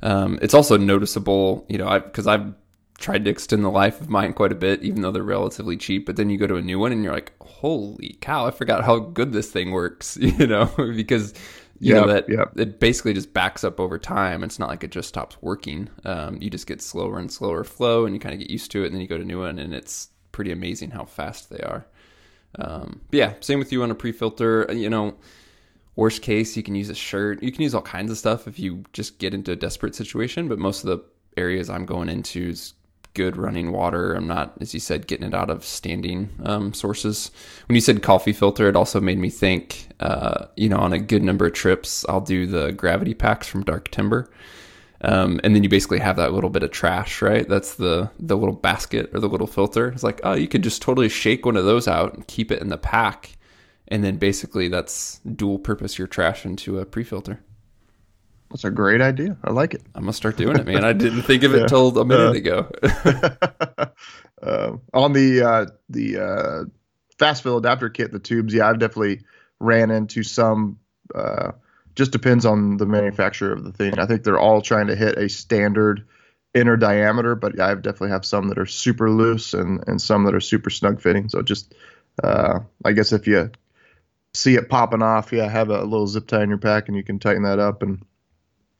Um, 0.01 0.39
it's 0.41 0.53
also 0.53 0.77
noticeable, 0.77 1.65
you 1.69 1.77
know, 1.77 1.99
because 1.99 2.27
I've 2.27 2.53
tried 2.97 3.25
to 3.25 3.31
extend 3.31 3.63
the 3.63 3.69
life 3.69 3.99
of 4.01 4.09
mine 4.09 4.33
quite 4.33 4.51
a 4.51 4.55
bit, 4.55 4.83
even 4.83 5.01
though 5.01 5.11
they're 5.11 5.23
relatively 5.23 5.77
cheap. 5.77 6.05
But 6.05 6.15
then 6.15 6.29
you 6.29 6.37
go 6.37 6.47
to 6.47 6.55
a 6.55 6.61
new 6.61 6.79
one 6.79 6.91
and 6.91 7.03
you're 7.03 7.13
like, 7.13 7.33
holy 7.41 8.17
cow, 8.21 8.45
I 8.45 8.51
forgot 8.51 8.85
how 8.85 8.99
good 8.99 9.33
this 9.33 9.51
thing 9.51 9.71
works, 9.71 10.17
you 10.21 10.47
know, 10.47 10.65
because 10.77 11.33
you 11.79 11.93
yep, 11.93 12.05
know 12.05 12.13
that 12.13 12.29
yep. 12.29 12.53
it 12.57 12.79
basically 12.79 13.13
just 13.13 13.33
backs 13.33 13.63
up 13.63 13.79
over 13.79 13.99
time. 13.99 14.43
It's 14.43 14.59
not 14.59 14.69
like 14.69 14.83
it 14.83 14.91
just 14.91 15.09
stops 15.09 15.37
working. 15.41 15.89
Um, 16.05 16.41
you 16.41 16.49
just 16.49 16.67
get 16.67 16.81
slower 16.81 17.19
and 17.19 17.31
slower 17.31 17.63
flow, 17.63 18.05
and 18.05 18.15
you 18.15 18.19
kind 18.19 18.33
of 18.33 18.39
get 18.39 18.49
used 18.49 18.71
to 18.71 18.83
it. 18.83 18.87
And 18.87 18.95
then 18.95 19.01
you 19.01 19.07
go 19.07 19.17
to 19.17 19.23
a 19.23 19.25
new 19.25 19.41
one, 19.41 19.59
and 19.59 19.73
it's 19.73 20.09
pretty 20.31 20.51
amazing 20.51 20.91
how 20.91 21.03
fast 21.03 21.49
they 21.49 21.59
are. 21.59 21.85
Um, 22.57 23.01
but 23.11 23.17
yeah, 23.17 23.33
same 23.41 23.59
with 23.59 23.73
you 23.73 23.83
on 23.83 23.91
a 23.91 23.95
pre-filter. 23.95 24.67
You 24.71 24.89
know, 24.89 25.15
worst 25.97 26.21
case, 26.21 26.55
you 26.55 26.63
can 26.63 26.75
use 26.75 26.89
a 26.89 26.95
shirt. 26.95 27.43
You 27.43 27.51
can 27.51 27.63
use 27.63 27.75
all 27.75 27.81
kinds 27.81 28.09
of 28.09 28.17
stuff 28.17 28.47
if 28.47 28.57
you 28.57 28.85
just 28.93 29.19
get 29.19 29.33
into 29.33 29.51
a 29.51 29.57
desperate 29.57 29.95
situation. 29.95 30.47
But 30.47 30.59
most 30.59 30.85
of 30.85 30.89
the 30.89 31.03
areas 31.35 31.69
I'm 31.69 31.85
going 31.85 32.07
into 32.07 32.49
is 32.49 32.73
good 33.15 33.35
running 33.35 33.71
water. 33.71 34.13
I'm 34.13 34.27
not, 34.27 34.53
as 34.61 34.73
you 34.73 34.79
said, 34.79 35.07
getting 35.07 35.25
it 35.25 35.33
out 35.33 35.49
of 35.49 35.65
standing 35.65 36.29
um, 36.43 36.73
sources. 36.73 37.31
When 37.67 37.75
you 37.75 37.81
said 37.81 38.03
coffee 38.03 38.33
filter, 38.33 38.69
it 38.69 38.75
also 38.75 39.01
made 39.01 39.17
me 39.17 39.31
think, 39.31 39.87
uh, 39.99 40.45
you 40.55 40.69
know, 40.69 40.77
on 40.77 40.93
a 40.93 40.99
good 40.99 41.23
number 41.23 41.47
of 41.47 41.53
trips, 41.53 42.05
I'll 42.07 42.21
do 42.21 42.45
the 42.45 42.71
gravity 42.71 43.15
packs 43.15 43.47
from 43.47 43.63
Dark 43.63 43.89
Timber. 43.89 44.29
Um, 45.01 45.39
and 45.43 45.55
then 45.55 45.63
you 45.63 45.69
basically 45.69 45.99
have 45.99 46.15
that 46.17 46.33
little 46.33 46.49
bit 46.49 46.63
of 46.63 46.71
trash, 46.71 47.21
right? 47.21 47.47
That's 47.47 47.75
the 47.75 48.09
the 48.19 48.37
little 48.37 48.55
basket 48.55 49.09
or 49.13 49.19
the 49.19 49.29
little 49.29 49.47
filter. 49.47 49.89
It's 49.89 50.03
like, 50.03 50.21
oh, 50.23 50.33
you 50.33 50.47
could 50.47 50.63
just 50.63 50.81
totally 50.81 51.09
shake 51.09 51.45
one 51.45 51.57
of 51.57 51.65
those 51.65 51.87
out 51.87 52.13
and 52.13 52.27
keep 52.27 52.51
it 52.51 52.61
in 52.61 52.69
the 52.69 52.77
pack, 52.77 53.37
and 53.87 54.03
then 54.03 54.17
basically 54.17 54.67
that's 54.67 55.19
dual 55.19 55.59
purpose 55.59 55.99
your 55.99 56.07
trash 56.07 56.45
into 56.45 56.79
a 56.79 56.85
pre-filter. 56.85 57.39
That's 58.49 58.63
a 58.63 58.71
great 58.71 59.01
idea. 59.01 59.37
I 59.43 59.51
like 59.51 59.73
it. 59.73 59.81
I'm 59.95 60.03
gonna 60.03 60.13
start 60.13 60.37
doing 60.37 60.57
it, 60.57 60.65
man. 60.65 60.85
I 60.85 60.93
didn't 60.93 61.23
think 61.23 61.43
of 61.43 61.53
it 61.55 61.59
yeah. 61.61 61.67
till 61.67 61.97
a 61.97 62.05
minute 62.05 62.27
uh, 62.27 62.31
ago. 62.31 62.71
uh, 64.41 64.77
on 64.93 65.13
the 65.13 65.41
uh, 65.41 65.65
the 65.89 66.17
uh, 66.17 66.63
fast 67.17 67.43
fill 67.43 67.57
adapter 67.57 67.89
kit, 67.89 68.11
the 68.11 68.19
tubes, 68.19 68.53
yeah, 68.53 68.69
I've 68.69 68.79
definitely 68.79 69.21
ran 69.59 69.91
into 69.91 70.23
some. 70.23 70.79
Uh, 71.13 71.51
just 71.95 72.11
depends 72.11 72.45
on 72.45 72.77
the 72.77 72.85
manufacturer 72.85 73.53
of 73.53 73.63
the 73.63 73.71
thing. 73.71 73.99
I 73.99 74.05
think 74.05 74.23
they're 74.23 74.39
all 74.39 74.61
trying 74.61 74.87
to 74.87 74.95
hit 74.95 75.17
a 75.17 75.29
standard 75.29 76.05
inner 76.53 76.77
diameter, 76.77 77.35
but 77.35 77.59
I've 77.59 77.81
definitely 77.81 78.09
have 78.09 78.25
some 78.25 78.49
that 78.49 78.57
are 78.57 78.65
super 78.65 79.09
loose 79.09 79.53
and 79.53 79.83
and 79.87 80.01
some 80.01 80.25
that 80.25 80.35
are 80.35 80.41
super 80.41 80.69
snug 80.69 81.01
fitting. 81.01 81.29
So 81.29 81.41
just, 81.41 81.73
uh, 82.23 82.59
I 82.83 82.91
guess 82.91 83.11
if 83.11 83.27
you 83.27 83.51
see 84.33 84.55
it 84.55 84.69
popping 84.69 85.01
off, 85.01 85.31
yeah, 85.31 85.49
have 85.49 85.69
a 85.69 85.83
little 85.83 86.07
zip 86.07 86.27
tie 86.27 86.43
in 86.43 86.49
your 86.49 86.57
pack 86.57 86.87
and 86.87 86.97
you 86.97 87.03
can 87.03 87.19
tighten 87.19 87.43
that 87.43 87.59
up 87.59 87.81
and 87.81 88.05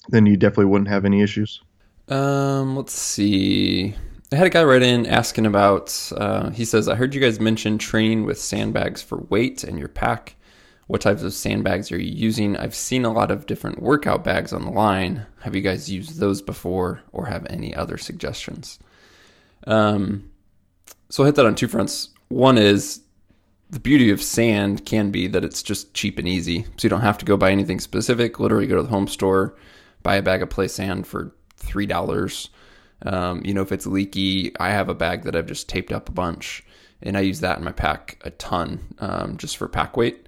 then 0.10 0.26
you 0.26 0.38
definitely 0.38 0.66
wouldn't 0.66 0.90
have 0.90 1.06
any 1.06 1.22
issues. 1.22 1.62
Um, 2.08 2.76
let's 2.76 2.94
see. 2.94 3.96
I 4.32 4.36
had 4.36 4.48
a 4.48 4.52
guy 4.52 4.64
write 4.64 4.84
in 4.84 5.06
asking 5.06 5.46
about. 5.46 6.12
Uh, 6.16 6.50
he 6.50 6.66
says, 6.66 6.88
"I 6.88 6.96
heard 6.96 7.16
you 7.16 7.22
guys 7.22 7.40
mention 7.40 7.78
training 7.78 8.26
with 8.26 8.40
sandbags 8.40 9.02
for 9.02 9.18
weight 9.30 9.64
and 9.64 9.80
your 9.80 9.88
pack. 9.88 10.36
What 10.88 11.02
types 11.02 11.24
of 11.24 11.34
sandbags 11.34 11.92
are 11.92 12.00
you 12.00 12.12
using? 12.12 12.56
I've 12.58 12.76
seen 12.76 13.06
a 13.06 13.14
lot 13.14 13.32
of 13.32 13.48
different 13.48 13.82
workout 13.82 14.24
bags 14.24 14.54
on 14.54 14.66
the 14.66 14.72
line. 14.72 15.26
Have 15.42 15.56
you 15.56 15.62
guys 15.62 15.90
used 15.90 16.20
those 16.20 16.42
before, 16.42 17.02
or 17.12 17.26
have 17.26 17.48
any 17.50 17.74
other 17.74 17.98
suggestions?" 17.98 18.78
Um, 19.66 20.30
so 21.10 21.24
I 21.24 21.28
hit 21.28 21.36
that 21.36 21.46
on 21.46 21.56
two 21.56 21.68
fronts. 21.68 22.10
One 22.28 22.58
is 22.58 23.02
the 23.70 23.80
beauty 23.80 24.12
of 24.12 24.22
sand 24.22 24.86
can 24.86 25.10
be 25.10 25.28
that 25.28 25.44
it's 25.44 25.64
just 25.64 25.94
cheap 25.94 26.20
and 26.20 26.28
easy, 26.28 26.64
so 26.64 26.84
you 26.84 26.90
don't 26.90 27.02
have 27.02 27.18
to 27.20 27.26
go 27.26 27.38
buy 27.38 27.52
anything 27.52 27.80
specific. 27.80 28.40
Literally, 28.40 28.68
go 28.68 28.76
to 28.76 28.84
the 28.84 28.90
home 28.90 29.08
store 29.08 29.56
buy 30.06 30.18
a 30.18 30.22
bag 30.22 30.44
of 30.44 30.52
play 30.52 30.68
sand 30.68 31.08
for 31.08 31.34
three 31.58 31.88
dollars. 31.88 32.50
Um, 33.02 33.42
you 33.44 33.54
know, 33.56 33.64
if 33.64 33.72
it's 33.72 33.88
leaky, 33.88 34.58
I 34.60 34.70
have 34.70 34.88
a 34.88 34.94
bag 34.94 35.24
that 35.24 35.36
I've 35.36 35.48
just 35.48 35.68
taped 35.68 35.92
up 35.92 36.08
a 36.08 36.12
bunch, 36.14 36.64
and 37.02 37.18
I 37.18 37.22
use 37.22 37.40
that 37.40 37.58
in 37.58 37.64
my 37.64 37.72
pack 37.72 38.22
a 38.22 38.30
ton, 38.30 38.96
um, 39.00 39.38
just 39.38 39.58
for 39.58 39.68
pack 39.68 39.98
weight. 39.98 40.28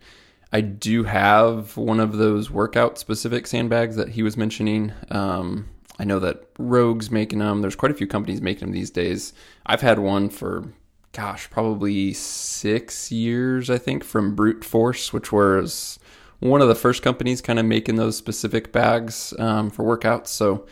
I 0.52 0.62
do 0.62 1.04
have 1.04 1.78
one 1.78 2.00
of 2.00 2.18
those 2.18 2.50
workout 2.50 2.98
specific 2.98 3.46
sandbags 3.46 3.96
that 3.98 4.10
he 4.10 4.24
was 4.24 4.36
mentioning. 4.36 4.94
Um, 5.12 5.70
I 6.00 6.06
know 6.06 6.20
that 6.20 6.50
Rogue's 6.58 7.12
making 7.12 7.40
them. 7.40 7.62
There's 7.62 7.76
quite 7.76 7.92
a 7.92 7.96
few 7.96 8.08
companies 8.08 8.42
making 8.42 8.68
them 8.68 8.72
these 8.72 8.92
days. 8.92 9.34
I've 9.66 9.82
had 9.82 10.00
one 10.00 10.30
for, 10.30 10.74
gosh, 11.12 11.50
probably 11.52 12.14
six 12.14 13.12
years, 13.12 13.70
I 13.70 13.78
think, 13.78 14.04
from 14.04 14.36
Brute 14.36 14.64
Force, 14.64 15.14
which 15.14 15.32
was 15.32 16.00
one 16.40 16.62
of 16.62 16.68
the 16.68 16.76
first 16.76 17.02
companies 17.02 17.42
kind 17.42 17.60
of 17.60 17.66
making 17.66 17.96
those 17.96 18.16
specific 18.16 18.72
bags 18.72 19.34
um, 19.40 19.70
for 19.70 19.84
workouts. 19.84 20.28
So 20.28 20.68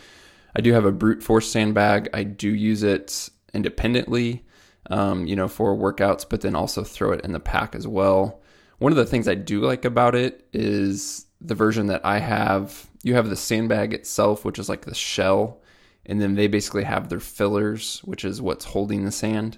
I 0.55 0.61
do 0.61 0.73
have 0.73 0.85
a 0.85 0.91
brute 0.91 1.23
force 1.23 1.49
sandbag. 1.49 2.09
I 2.13 2.23
do 2.23 2.49
use 2.49 2.83
it 2.83 3.29
independently, 3.53 4.45
um, 4.89 5.25
you 5.25 5.35
know, 5.35 5.47
for 5.47 5.75
workouts, 5.75 6.25
but 6.27 6.41
then 6.41 6.55
also 6.55 6.83
throw 6.83 7.11
it 7.11 7.21
in 7.21 7.31
the 7.31 7.39
pack 7.39 7.75
as 7.75 7.87
well. 7.87 8.41
One 8.77 8.91
of 8.91 8.97
the 8.97 9.05
things 9.05 9.27
I 9.27 9.35
do 9.35 9.61
like 9.61 9.85
about 9.85 10.15
it 10.15 10.47
is 10.53 11.25
the 11.41 11.55
version 11.55 11.87
that 11.87 12.05
I 12.05 12.19
have. 12.19 12.87
You 13.03 13.15
have 13.15 13.29
the 13.29 13.35
sandbag 13.35 13.93
itself, 13.93 14.45
which 14.45 14.59
is 14.59 14.69
like 14.69 14.85
the 14.85 14.95
shell, 14.95 15.61
and 16.05 16.21
then 16.21 16.35
they 16.35 16.47
basically 16.47 16.83
have 16.83 17.09
their 17.09 17.19
fillers, 17.19 18.01
which 18.03 18.25
is 18.25 18.41
what's 18.41 18.65
holding 18.65 19.05
the 19.05 19.11
sand. 19.11 19.57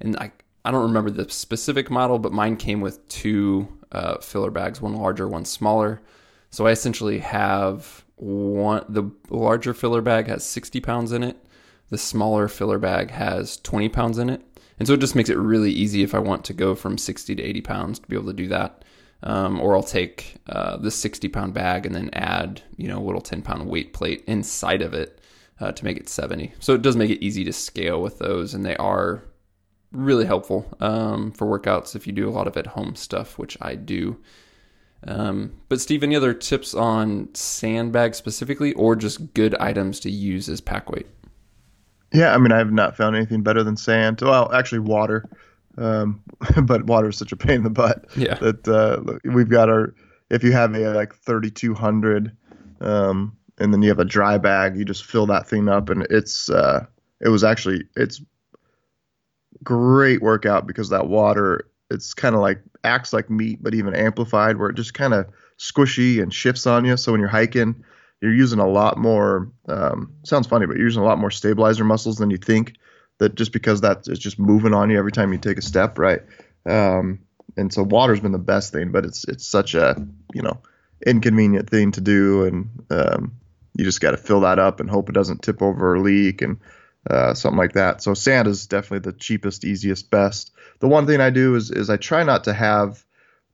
And 0.00 0.16
I, 0.16 0.32
I 0.64 0.70
don't 0.70 0.82
remember 0.82 1.10
the 1.10 1.30
specific 1.30 1.90
model, 1.90 2.18
but 2.18 2.32
mine 2.32 2.56
came 2.56 2.80
with 2.80 3.06
two 3.08 3.68
uh, 3.92 4.18
filler 4.18 4.50
bags, 4.50 4.80
one 4.80 4.94
larger, 4.94 5.28
one 5.28 5.44
smaller. 5.44 6.00
So 6.50 6.66
I 6.66 6.70
essentially 6.70 7.18
have 7.20 8.04
one. 8.16 8.84
The 8.88 9.10
larger 9.30 9.74
filler 9.74 10.00
bag 10.00 10.26
has 10.28 10.44
60 10.44 10.80
pounds 10.80 11.12
in 11.12 11.22
it. 11.22 11.36
The 11.90 11.98
smaller 11.98 12.48
filler 12.48 12.78
bag 12.78 13.10
has 13.12 13.58
20 13.58 13.88
pounds 13.90 14.18
in 14.18 14.28
it, 14.28 14.42
And 14.78 14.88
so 14.88 14.94
it 14.94 15.00
just 15.00 15.14
makes 15.14 15.30
it 15.30 15.38
really 15.38 15.70
easy 15.70 16.02
if 16.02 16.14
I 16.14 16.18
want 16.18 16.44
to 16.46 16.52
go 16.52 16.74
from 16.74 16.98
60 16.98 17.34
to 17.36 17.42
80 17.42 17.60
pounds 17.60 17.98
to 18.00 18.08
be 18.08 18.16
able 18.16 18.26
to 18.26 18.32
do 18.32 18.48
that. 18.48 18.84
Um, 19.22 19.60
or 19.60 19.74
I'll 19.74 19.82
take 19.82 20.36
uh, 20.48 20.76
this 20.76 20.96
60 20.96 21.28
pound 21.28 21.54
bag 21.54 21.86
and 21.86 21.94
then 21.94 22.10
add, 22.12 22.62
you 22.76 22.88
know, 22.88 22.98
a 22.98 23.04
little 23.04 23.20
10 23.20 23.42
pound 23.42 23.68
weight 23.68 23.92
plate 23.92 24.24
inside 24.26 24.82
of 24.82 24.94
it 24.94 25.20
uh, 25.60 25.72
to 25.72 25.84
make 25.84 25.96
it 25.96 26.08
70. 26.08 26.52
So 26.58 26.74
it 26.74 26.82
does 26.82 26.96
make 26.96 27.10
it 27.10 27.24
easy 27.24 27.44
to 27.44 27.52
scale 27.52 28.02
with 28.02 28.18
those, 28.18 28.52
and 28.52 28.64
they 28.64 28.76
are 28.76 29.22
really 29.96 30.26
helpful 30.26 30.66
um, 30.80 31.32
for 31.32 31.46
workouts 31.46 31.96
if 31.96 32.06
you 32.06 32.12
do 32.12 32.28
a 32.28 32.30
lot 32.30 32.46
of 32.46 32.56
at 32.56 32.66
home 32.66 32.94
stuff, 32.94 33.38
which 33.38 33.56
I 33.60 33.74
do. 33.74 34.18
Um, 35.06 35.52
but 35.68 35.80
Steve, 35.80 36.02
any 36.02 36.16
other 36.16 36.34
tips 36.34 36.74
on 36.74 37.28
sandbags 37.34 38.16
specifically, 38.16 38.72
or 38.74 38.96
just 38.96 39.34
good 39.34 39.54
items 39.56 40.00
to 40.00 40.10
use 40.10 40.48
as 40.48 40.60
pack 40.60 40.90
weight? 40.90 41.06
Yeah, 42.12 42.34
I 42.34 42.38
mean, 42.38 42.52
I 42.52 42.58
have 42.58 42.72
not 42.72 42.96
found 42.96 43.16
anything 43.16 43.42
better 43.42 43.62
than 43.62 43.76
sand. 43.76 44.20
Well, 44.20 44.52
actually, 44.52 44.80
water. 44.80 45.28
Um, 45.78 46.22
but 46.62 46.86
water 46.86 47.08
is 47.08 47.16
such 47.16 47.32
a 47.32 47.36
pain 47.36 47.56
in 47.56 47.62
the 47.62 47.70
butt. 47.70 48.06
Yeah. 48.16 48.34
That 48.34 48.68
uh, 48.68 49.18
we've 49.24 49.48
got 49.48 49.68
our. 49.68 49.94
If 50.28 50.42
you 50.42 50.50
have 50.52 50.74
a 50.74 50.88
like 50.88 51.14
3200, 51.14 52.36
um, 52.80 53.36
and 53.58 53.72
then 53.72 53.82
you 53.82 53.88
have 53.90 54.00
a 54.00 54.04
dry 54.04 54.38
bag, 54.38 54.76
you 54.76 54.84
just 54.84 55.04
fill 55.04 55.26
that 55.26 55.48
thing 55.48 55.68
up, 55.68 55.88
and 55.88 56.06
it's. 56.10 56.48
Uh, 56.50 56.86
it 57.20 57.28
was 57.28 57.44
actually 57.44 57.84
it's 57.96 58.20
great 59.62 60.22
workout 60.22 60.66
because 60.66 60.90
that 60.90 61.06
water 61.06 61.68
it's 61.90 62.14
kind 62.14 62.34
of 62.34 62.40
like 62.40 62.60
acts 62.84 63.12
like 63.12 63.30
meat, 63.30 63.62
but 63.62 63.74
even 63.74 63.94
amplified, 63.94 64.56
where 64.56 64.70
it 64.70 64.76
just 64.76 64.94
kind 64.94 65.14
of 65.14 65.26
squishy 65.58 66.22
and 66.22 66.32
shifts 66.32 66.66
on 66.66 66.84
you. 66.84 66.96
So 66.96 67.12
when 67.12 67.20
you're 67.20 67.30
hiking, 67.30 67.84
you're 68.20 68.34
using 68.34 68.58
a 68.58 68.68
lot 68.68 68.98
more. 68.98 69.50
Um, 69.68 70.14
sounds 70.24 70.46
funny, 70.46 70.66
but 70.66 70.76
you're 70.76 70.86
using 70.86 71.02
a 71.02 71.06
lot 71.06 71.18
more 71.18 71.30
stabilizer 71.30 71.84
muscles 71.84 72.16
than 72.16 72.30
you 72.30 72.38
think. 72.38 72.74
That 73.18 73.34
just 73.34 73.52
because 73.52 73.80
that 73.80 74.06
is 74.08 74.18
just 74.18 74.38
moving 74.38 74.74
on 74.74 74.90
you 74.90 74.98
every 74.98 75.12
time 75.12 75.32
you 75.32 75.38
take 75.38 75.56
a 75.56 75.62
step, 75.62 75.98
right? 75.98 76.20
Um, 76.66 77.20
and 77.56 77.72
so 77.72 77.82
water's 77.82 78.20
been 78.20 78.32
the 78.32 78.38
best 78.38 78.72
thing, 78.72 78.92
but 78.92 79.06
it's 79.06 79.24
it's 79.26 79.46
such 79.46 79.74
a 79.74 79.96
you 80.34 80.42
know 80.42 80.60
inconvenient 81.06 81.70
thing 81.70 81.92
to 81.92 82.02
do, 82.02 82.44
and 82.44 82.84
um, 82.90 83.36
you 83.74 83.84
just 83.84 84.02
got 84.02 84.10
to 84.10 84.18
fill 84.18 84.40
that 84.40 84.58
up 84.58 84.80
and 84.80 84.90
hope 84.90 85.08
it 85.08 85.14
doesn't 85.14 85.42
tip 85.42 85.62
over 85.62 85.94
or 85.94 86.00
leak 86.00 86.42
and 86.42 86.58
uh, 87.10 87.34
something 87.34 87.58
like 87.58 87.72
that. 87.72 88.02
So 88.02 88.14
sand 88.14 88.48
is 88.48 88.66
definitely 88.66 89.10
the 89.10 89.16
cheapest, 89.16 89.64
easiest, 89.64 90.10
best. 90.10 90.52
The 90.80 90.88
one 90.88 91.06
thing 91.06 91.20
I 91.20 91.30
do 91.30 91.54
is 91.54 91.70
is 91.70 91.90
I 91.90 91.96
try 91.96 92.22
not 92.22 92.44
to 92.44 92.52
have 92.52 93.04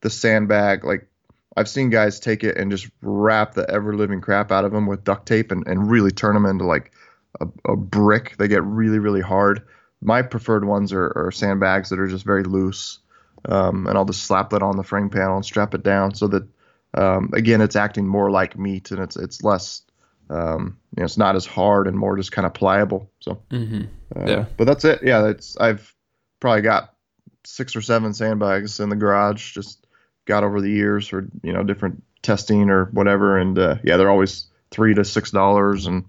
the 0.00 0.10
sandbag 0.10 0.84
like 0.84 1.08
I've 1.56 1.68
seen 1.68 1.90
guys 1.90 2.18
take 2.18 2.44
it 2.44 2.56
and 2.56 2.70
just 2.70 2.88
wrap 3.02 3.54
the 3.54 3.68
ever 3.70 3.94
living 3.94 4.20
crap 4.20 4.50
out 4.50 4.64
of 4.64 4.72
them 4.72 4.86
with 4.86 5.04
duct 5.04 5.26
tape 5.26 5.50
and, 5.50 5.66
and 5.66 5.90
really 5.90 6.10
turn 6.10 6.34
them 6.34 6.46
into 6.46 6.64
like 6.64 6.92
a, 7.40 7.46
a 7.66 7.76
brick. 7.76 8.36
They 8.38 8.48
get 8.48 8.64
really, 8.64 8.98
really 8.98 9.20
hard. 9.20 9.62
My 10.00 10.22
preferred 10.22 10.64
ones 10.64 10.92
are, 10.92 11.12
are 11.14 11.30
sandbags 11.30 11.90
that 11.90 12.00
are 12.00 12.08
just 12.08 12.24
very 12.24 12.44
loose. 12.44 12.98
Um, 13.44 13.86
and 13.86 13.98
I'll 13.98 14.04
just 14.04 14.24
slap 14.24 14.50
that 14.50 14.62
on 14.62 14.76
the 14.76 14.82
frame 14.82 15.10
panel 15.10 15.36
and 15.36 15.44
strap 15.44 15.74
it 15.74 15.82
down 15.82 16.14
so 16.14 16.28
that, 16.28 16.48
um, 16.94 17.30
again, 17.34 17.60
it's 17.60 17.76
acting 17.76 18.06
more 18.06 18.30
like 18.30 18.58
meat 18.58 18.90
and 18.90 19.00
it's, 19.00 19.16
it's 19.16 19.42
less, 19.42 19.82
um, 20.32 20.78
you 20.96 21.00
know, 21.00 21.04
it's 21.04 21.18
not 21.18 21.36
as 21.36 21.46
hard 21.46 21.86
and 21.86 21.96
more 21.96 22.16
just 22.16 22.32
kind 22.32 22.46
of 22.46 22.54
pliable. 22.54 23.10
So, 23.20 23.42
mm-hmm. 23.50 23.82
uh, 24.16 24.26
yeah. 24.26 24.44
but 24.56 24.64
that's 24.64 24.84
it. 24.84 25.00
Yeah. 25.02 25.28
It's, 25.28 25.56
I've 25.56 25.94
probably 26.40 26.62
got 26.62 26.94
six 27.44 27.76
or 27.76 27.82
seven 27.82 28.14
sandbags 28.14 28.80
in 28.80 28.88
the 28.88 28.96
garage, 28.96 29.52
just 29.52 29.86
got 30.24 30.44
over 30.44 30.60
the 30.60 30.70
years 30.70 31.08
for 31.08 31.28
you 31.42 31.52
know 31.52 31.62
different 31.62 32.02
testing 32.22 32.70
or 32.70 32.86
whatever, 32.86 33.38
and 33.38 33.58
uh, 33.58 33.76
yeah, 33.82 33.96
they're 33.96 34.10
always 34.10 34.46
three 34.70 34.94
to 34.94 35.04
six 35.04 35.30
dollars, 35.30 35.86
and 35.86 36.04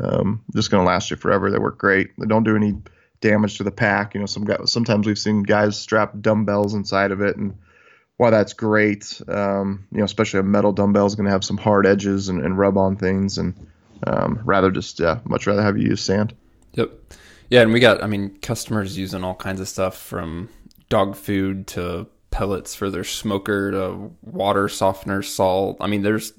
um, 0.00 0.44
just 0.54 0.70
gonna 0.70 0.84
last 0.84 1.10
you 1.10 1.16
forever. 1.16 1.50
They 1.50 1.58
work 1.58 1.78
great. 1.78 2.10
They 2.18 2.26
don't 2.26 2.44
do 2.44 2.56
any 2.56 2.76
damage 3.20 3.58
to 3.58 3.64
the 3.64 3.70
pack. 3.70 4.14
You 4.14 4.20
know, 4.20 4.26
some 4.26 4.44
guys 4.44 4.70
sometimes 4.72 5.06
we've 5.06 5.18
seen 5.18 5.42
guys 5.42 5.78
strap 5.78 6.12
dumbbells 6.20 6.74
inside 6.74 7.10
of 7.10 7.20
it, 7.20 7.36
and 7.36 7.56
while 8.18 8.30
that's 8.30 8.52
great, 8.52 9.20
um, 9.28 9.86
you 9.90 9.98
know, 9.98 10.04
especially 10.04 10.40
a 10.40 10.44
metal 10.44 10.72
dumbbell 10.72 11.06
is 11.06 11.14
gonna 11.14 11.30
have 11.30 11.44
some 11.44 11.56
hard 11.56 11.86
edges 11.86 12.28
and, 12.28 12.44
and 12.44 12.58
rub 12.58 12.76
on 12.76 12.96
things, 12.96 13.38
and 13.38 13.54
um, 14.06 14.40
rather 14.44 14.70
just 14.70 15.00
much 15.24 15.46
rather 15.46 15.62
have 15.62 15.78
you 15.78 15.88
use 15.88 16.02
sand. 16.02 16.34
Yep. 16.74 16.90
Yeah, 17.48 17.62
and 17.62 17.72
we 17.72 17.80
got 17.80 18.02
I 18.02 18.06
mean 18.06 18.36
customers 18.42 18.98
using 18.98 19.24
all 19.24 19.34
kinds 19.34 19.60
of 19.60 19.68
stuff 19.68 19.96
from 19.96 20.50
dog 20.88 21.16
food 21.16 21.66
to 21.68 22.06
pellets 22.30 22.74
for 22.74 22.90
their 22.90 23.04
smoker 23.04 23.70
to 23.70 24.10
water 24.22 24.68
softener, 24.68 25.22
salt. 25.22 25.76
I 25.80 25.86
mean, 25.86 26.02
there's 26.02 26.32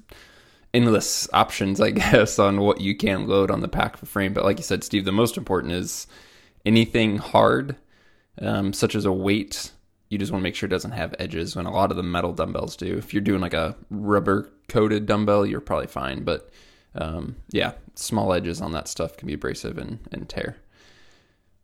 endless 0.72 1.28
options, 1.32 1.80
I 1.80 1.90
guess, 2.02 2.38
on 2.38 2.60
what 2.60 2.80
you 2.80 2.96
can 2.96 3.26
load 3.26 3.50
on 3.50 3.60
the 3.60 3.68
pack 3.68 3.96
for 3.96 4.06
frame. 4.06 4.32
But 4.32 4.44
like 4.44 4.58
you 4.58 4.64
said, 4.64 4.84
Steve, 4.84 5.04
the 5.04 5.12
most 5.12 5.36
important 5.36 5.72
is 5.72 6.06
anything 6.64 7.18
hard, 7.18 7.76
um, 8.40 8.72
such 8.72 8.94
as 8.94 9.04
a 9.04 9.12
weight. 9.12 9.72
You 10.10 10.18
just 10.18 10.32
want 10.32 10.42
to 10.42 10.44
make 10.44 10.54
sure 10.54 10.66
it 10.66 10.70
doesn't 10.70 10.90
have 10.90 11.14
edges 11.18 11.56
when 11.56 11.66
a 11.66 11.72
lot 11.72 11.90
of 11.90 11.96
the 11.96 12.02
metal 12.02 12.32
dumbbells 12.32 12.76
do. 12.76 12.98
If 12.98 13.14
you're 13.14 13.22
doing 13.22 13.40
like 13.40 13.54
a 13.54 13.76
rubber 13.88 14.52
coated 14.68 15.06
dumbbell, 15.06 15.46
you're 15.46 15.60
probably 15.60 15.86
fine. 15.86 16.24
But 16.24 16.50
um, 16.94 17.36
yeah, 17.50 17.72
small 17.94 18.32
edges 18.32 18.60
on 18.60 18.72
that 18.72 18.88
stuff 18.88 19.16
can 19.16 19.26
be 19.26 19.34
abrasive 19.34 19.78
and, 19.78 20.00
and 20.12 20.28
tear. 20.28 20.56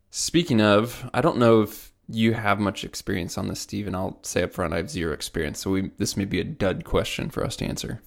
Speaking 0.09 0.61
of, 0.61 1.09
I 1.13 1.21
don't 1.21 1.37
know 1.37 1.61
if 1.61 1.91
you 2.09 2.33
have 2.33 2.59
much 2.59 2.83
experience 2.83 3.37
on 3.37 3.47
this, 3.47 3.59
Steve, 3.59 3.85
and 3.85 3.95
I'll 3.95 4.19
say 4.23 4.43
up 4.43 4.53
front 4.53 4.73
I 4.73 4.77
have 4.77 4.89
zero 4.89 5.13
experience, 5.13 5.59
so 5.59 5.71
we, 5.71 5.91
this 5.97 6.15
may 6.15 6.25
be 6.25 6.39
a 6.39 6.45
dud 6.45 6.85
question 6.85 7.29
for 7.29 7.43
us 7.43 7.57
to 7.57 7.65
answer. 7.65 8.01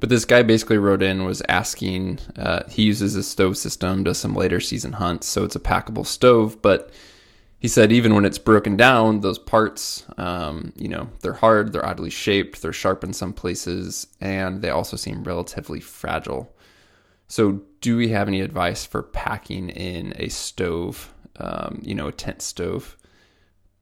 But 0.00 0.08
this 0.08 0.24
guy 0.24 0.42
basically 0.42 0.78
wrote 0.78 1.02
in 1.02 1.24
was 1.24 1.42
asking. 1.48 2.18
Uh, 2.36 2.62
he 2.68 2.84
uses 2.84 3.14
a 3.14 3.22
stove 3.22 3.56
system, 3.56 4.04
does 4.04 4.18
some 4.18 4.34
later 4.34 4.60
season 4.60 4.94
hunts, 4.94 5.26
so 5.26 5.44
it's 5.44 5.56
a 5.56 5.60
packable 5.60 6.06
stove. 6.06 6.60
But 6.60 6.90
he 7.58 7.68
said 7.68 7.92
even 7.92 8.14
when 8.14 8.24
it's 8.24 8.38
broken 8.38 8.76
down, 8.76 9.20
those 9.20 9.38
parts, 9.38 10.04
um, 10.18 10.72
you 10.76 10.88
know, 10.88 11.08
they're 11.20 11.32
hard, 11.32 11.72
they're 11.72 11.86
oddly 11.86 12.10
shaped, 12.10 12.62
they're 12.62 12.72
sharp 12.72 13.02
in 13.02 13.12
some 13.12 13.32
places, 13.32 14.06
and 14.20 14.62
they 14.62 14.70
also 14.70 14.96
seem 14.96 15.24
relatively 15.24 15.80
fragile. 15.80 16.54
So, 17.28 17.62
do 17.80 17.96
we 17.96 18.08
have 18.10 18.28
any 18.28 18.40
advice 18.40 18.84
for 18.84 19.02
packing 19.02 19.70
in 19.70 20.12
a 20.16 20.28
stove, 20.28 21.12
um, 21.36 21.80
you 21.84 21.94
know, 21.94 22.08
a 22.08 22.12
tent 22.12 22.42
stove? 22.42 22.96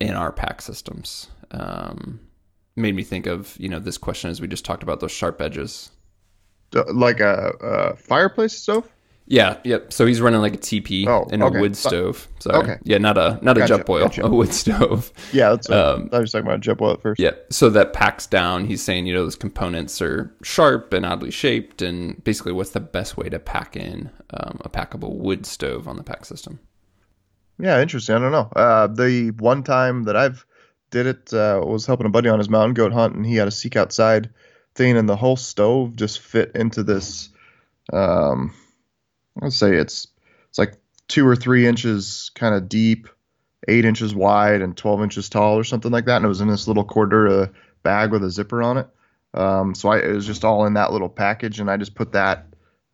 in 0.00 0.14
our 0.14 0.32
pack 0.32 0.60
systems. 0.60 1.28
Um, 1.50 2.20
made 2.76 2.94
me 2.94 3.04
think 3.04 3.26
of 3.26 3.56
you 3.58 3.68
know 3.68 3.78
this 3.78 3.98
question 3.98 4.30
as 4.30 4.40
we 4.40 4.48
just 4.48 4.64
talked 4.64 4.82
about 4.82 5.00
those 5.00 5.12
sharp 5.12 5.40
edges. 5.40 5.90
Like 6.72 7.20
a, 7.20 7.52
a 7.60 7.96
fireplace 7.96 8.58
stove. 8.58 8.88
Yeah, 9.26 9.58
yep. 9.64 9.90
So 9.92 10.04
he's 10.04 10.20
running 10.20 10.40
like 10.40 10.54
a 10.54 10.58
TP 10.58 11.06
oh, 11.06 11.26
in 11.32 11.42
okay. 11.42 11.56
a 11.56 11.60
wood 11.60 11.76
stove. 11.76 12.28
So 12.40 12.50
okay. 12.50 12.76
yeah, 12.82 12.98
not 12.98 13.16
a 13.16 13.38
not 13.40 13.56
gotcha, 13.56 13.76
a 13.76 13.78
Jetboil, 13.78 14.00
gotcha. 14.02 14.26
a 14.26 14.28
wood 14.28 14.52
stove. 14.54 15.12
Yeah, 15.32 15.50
that's. 15.50 15.70
Um, 15.70 16.10
I 16.12 16.18
was 16.18 16.32
talking 16.32 16.46
about 16.46 16.60
Jetboil 16.60 16.94
at 16.94 17.02
first. 17.02 17.18
Yeah, 17.18 17.30
so 17.50 17.70
that 17.70 17.94
packs 17.94 18.26
down. 18.26 18.66
He's 18.66 18.82
saying 18.82 19.06
you 19.06 19.14
know 19.14 19.24
those 19.24 19.36
components 19.36 20.02
are 20.02 20.34
sharp 20.42 20.92
and 20.92 21.06
oddly 21.06 21.30
shaped, 21.30 21.80
and 21.80 22.22
basically, 22.24 22.52
what's 22.52 22.70
the 22.70 22.80
best 22.80 23.16
way 23.16 23.30
to 23.30 23.38
pack 23.38 23.76
in 23.76 24.10
um, 24.34 24.60
a 24.60 24.68
packable 24.68 25.14
wood 25.16 25.46
stove 25.46 25.88
on 25.88 25.96
the 25.96 26.04
pack 26.04 26.26
system? 26.26 26.60
Yeah, 27.58 27.80
interesting. 27.80 28.16
I 28.16 28.18
don't 28.18 28.32
know. 28.32 28.50
Uh, 28.54 28.88
the 28.88 29.30
one 29.38 29.62
time 29.62 30.04
that 30.04 30.16
I've 30.16 30.44
did 30.90 31.06
it 31.06 31.32
uh, 31.32 31.62
was 31.64 31.86
helping 31.86 32.06
a 32.06 32.10
buddy 32.10 32.28
on 32.28 32.38
his 32.38 32.50
mountain 32.50 32.74
goat 32.74 32.92
hunt, 32.92 33.14
and 33.14 33.24
he 33.24 33.36
had 33.36 33.48
a 33.48 33.52
seek 33.52 33.74
outside 33.74 34.28
thing, 34.74 34.98
and 34.98 35.08
the 35.08 35.16
whole 35.16 35.36
stove 35.36 35.96
just 35.96 36.18
fit 36.18 36.52
into 36.54 36.82
this. 36.82 37.30
Um, 37.90 38.52
let's 39.40 39.56
say 39.56 39.76
it's 39.76 40.06
it's 40.48 40.58
like 40.58 40.74
two 41.08 41.26
or 41.26 41.36
three 41.36 41.66
inches 41.66 42.30
kind 42.34 42.54
of 42.54 42.68
deep, 42.68 43.08
eight 43.68 43.84
inches 43.84 44.14
wide, 44.14 44.62
and 44.62 44.76
twelve 44.76 45.02
inches 45.02 45.28
tall, 45.28 45.58
or 45.58 45.64
something 45.64 45.92
like 45.92 46.06
that. 46.06 46.16
And 46.16 46.24
it 46.24 46.28
was 46.28 46.40
in 46.40 46.48
this 46.48 46.68
little 46.68 46.84
Cordura 46.84 47.52
bag 47.82 48.12
with 48.12 48.24
a 48.24 48.30
zipper 48.30 48.62
on 48.62 48.78
it. 48.78 48.88
Um, 49.34 49.74
so 49.74 49.88
I, 49.88 49.98
it 49.98 50.12
was 50.12 50.26
just 50.26 50.44
all 50.44 50.64
in 50.66 50.74
that 50.74 50.92
little 50.92 51.08
package, 51.08 51.60
and 51.60 51.70
I 51.70 51.76
just 51.76 51.94
put 51.94 52.12
that. 52.12 52.46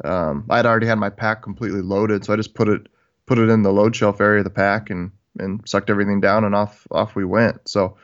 Um, 0.02 0.46
I'd 0.48 0.66
already 0.66 0.86
had 0.86 0.98
my 0.98 1.10
pack 1.10 1.42
completely 1.42 1.82
loaded, 1.82 2.24
so 2.24 2.32
I 2.32 2.36
just 2.36 2.54
put 2.54 2.68
it 2.68 2.88
put 3.26 3.38
it 3.38 3.50
in 3.50 3.62
the 3.62 3.72
load 3.72 3.94
shelf 3.94 4.20
area 4.20 4.38
of 4.38 4.44
the 4.44 4.50
pack 4.50 4.90
and 4.90 5.12
and 5.38 5.60
sucked 5.68 5.90
everything 5.90 6.20
down 6.20 6.44
and 6.44 6.54
off 6.54 6.86
off 6.90 7.14
we 7.14 7.24
went. 7.24 7.68
So 7.68 7.96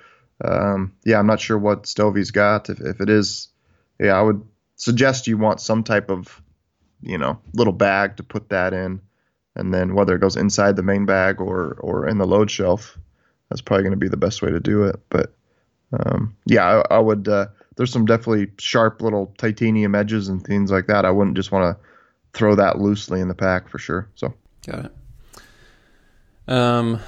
um, 0.45 0.93
yeah, 1.05 1.19
I'm 1.19 1.26
not 1.26 1.40
sure 1.40 1.59
what 1.59 1.87
stove 1.87 2.16
he's 2.16 2.31
got. 2.31 2.69
If 2.69 2.81
if 2.81 3.00
it 3.00 3.09
is, 3.09 3.49
yeah, 3.99 4.12
I 4.12 4.23
would 4.23 4.43
suggest 4.76 5.26
you 5.26 5.38
want 5.38 5.61
some 5.61 5.83
type 5.83 6.11
of 6.11 6.40
you 7.02 7.18
know 7.18 7.38
little 7.54 7.72
bag 7.72 8.16
to 8.16 8.22
put 8.22 8.48
that 8.50 8.72
in, 8.72 9.00
and 9.54 9.72
then 9.72 9.94
whether 9.94 10.14
it 10.14 10.20
goes 10.20 10.36
inside 10.36 10.76
the 10.76 10.82
main 10.82 11.06
bag 11.06 11.40
or 11.40 11.74
or 11.80 12.08
in 12.08 12.18
the 12.18 12.26
load 12.26 12.50
shelf, 12.50 12.98
that's 13.48 13.60
probably 13.60 13.84
going 13.84 13.92
to 13.92 13.96
be 13.96 14.08
the 14.08 14.16
best 14.16 14.42
way 14.42 14.50
to 14.50 14.60
do 14.60 14.84
it. 14.84 15.00
But 15.08 15.34
um, 15.92 16.36
yeah, 16.46 16.82
I, 16.90 16.96
I 16.96 16.98
would. 16.98 17.28
Uh, 17.28 17.46
there's 17.76 17.92
some 17.92 18.06
definitely 18.06 18.50
sharp 18.58 19.02
little 19.02 19.34
titanium 19.38 19.94
edges 19.94 20.28
and 20.28 20.42
things 20.44 20.70
like 20.70 20.86
that. 20.86 21.04
I 21.04 21.10
wouldn't 21.10 21.36
just 21.36 21.52
want 21.52 21.76
to 21.76 21.84
throw 22.32 22.54
that 22.54 22.78
loosely 22.78 23.20
in 23.20 23.28
the 23.28 23.34
pack 23.34 23.68
for 23.68 23.78
sure. 23.78 24.08
So 24.14 24.34
got 24.66 24.86
it. 24.86 24.92
Um, 26.48 27.00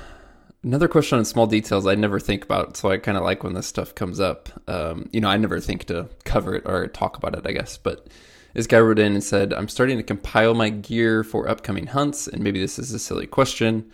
another 0.63 0.89
question 0.89 1.19
on 1.19 1.25
small 1.25 1.47
details 1.47 1.87
I 1.87 1.95
never 1.95 2.19
think 2.21 2.45
about, 2.45 2.77
so 2.77 2.91
I 2.91 2.99
kind 2.99 3.17
of 3.17 3.25
like 3.25 3.45
when 3.45 3.55
this 3.55 3.67
stuff 3.67 3.95
comes 3.95 4.21
up. 4.21 4.49
Um, 4.69 5.09
you 5.13 5.21
know, 5.21 5.29
I 5.29 5.37
never 5.37 5.61
think 5.61 5.85
to 5.85 6.09
cover 6.25 6.55
it 6.57 6.63
or 6.67 6.87
talk 6.89 7.17
about 7.17 7.37
it, 7.37 7.47
I 7.47 7.53
guess. 7.53 7.79
But 7.79 8.09
this 8.55 8.67
guy 8.67 8.81
wrote 8.81 8.99
in 8.99 9.13
and 9.13 9.25
said, 9.25 9.53
"I'm 9.53 9.69
starting 9.69 9.97
to 9.99 10.03
compile 10.03 10.55
my 10.55 10.71
gear 10.71 11.23
for 11.25 11.49
upcoming 11.49 11.89
hunts, 11.89 12.27
and 12.29 12.43
maybe 12.43 12.61
this 12.61 12.79
is 12.79 12.93
a 12.93 12.99
silly 12.99 13.27
question, 13.27 13.91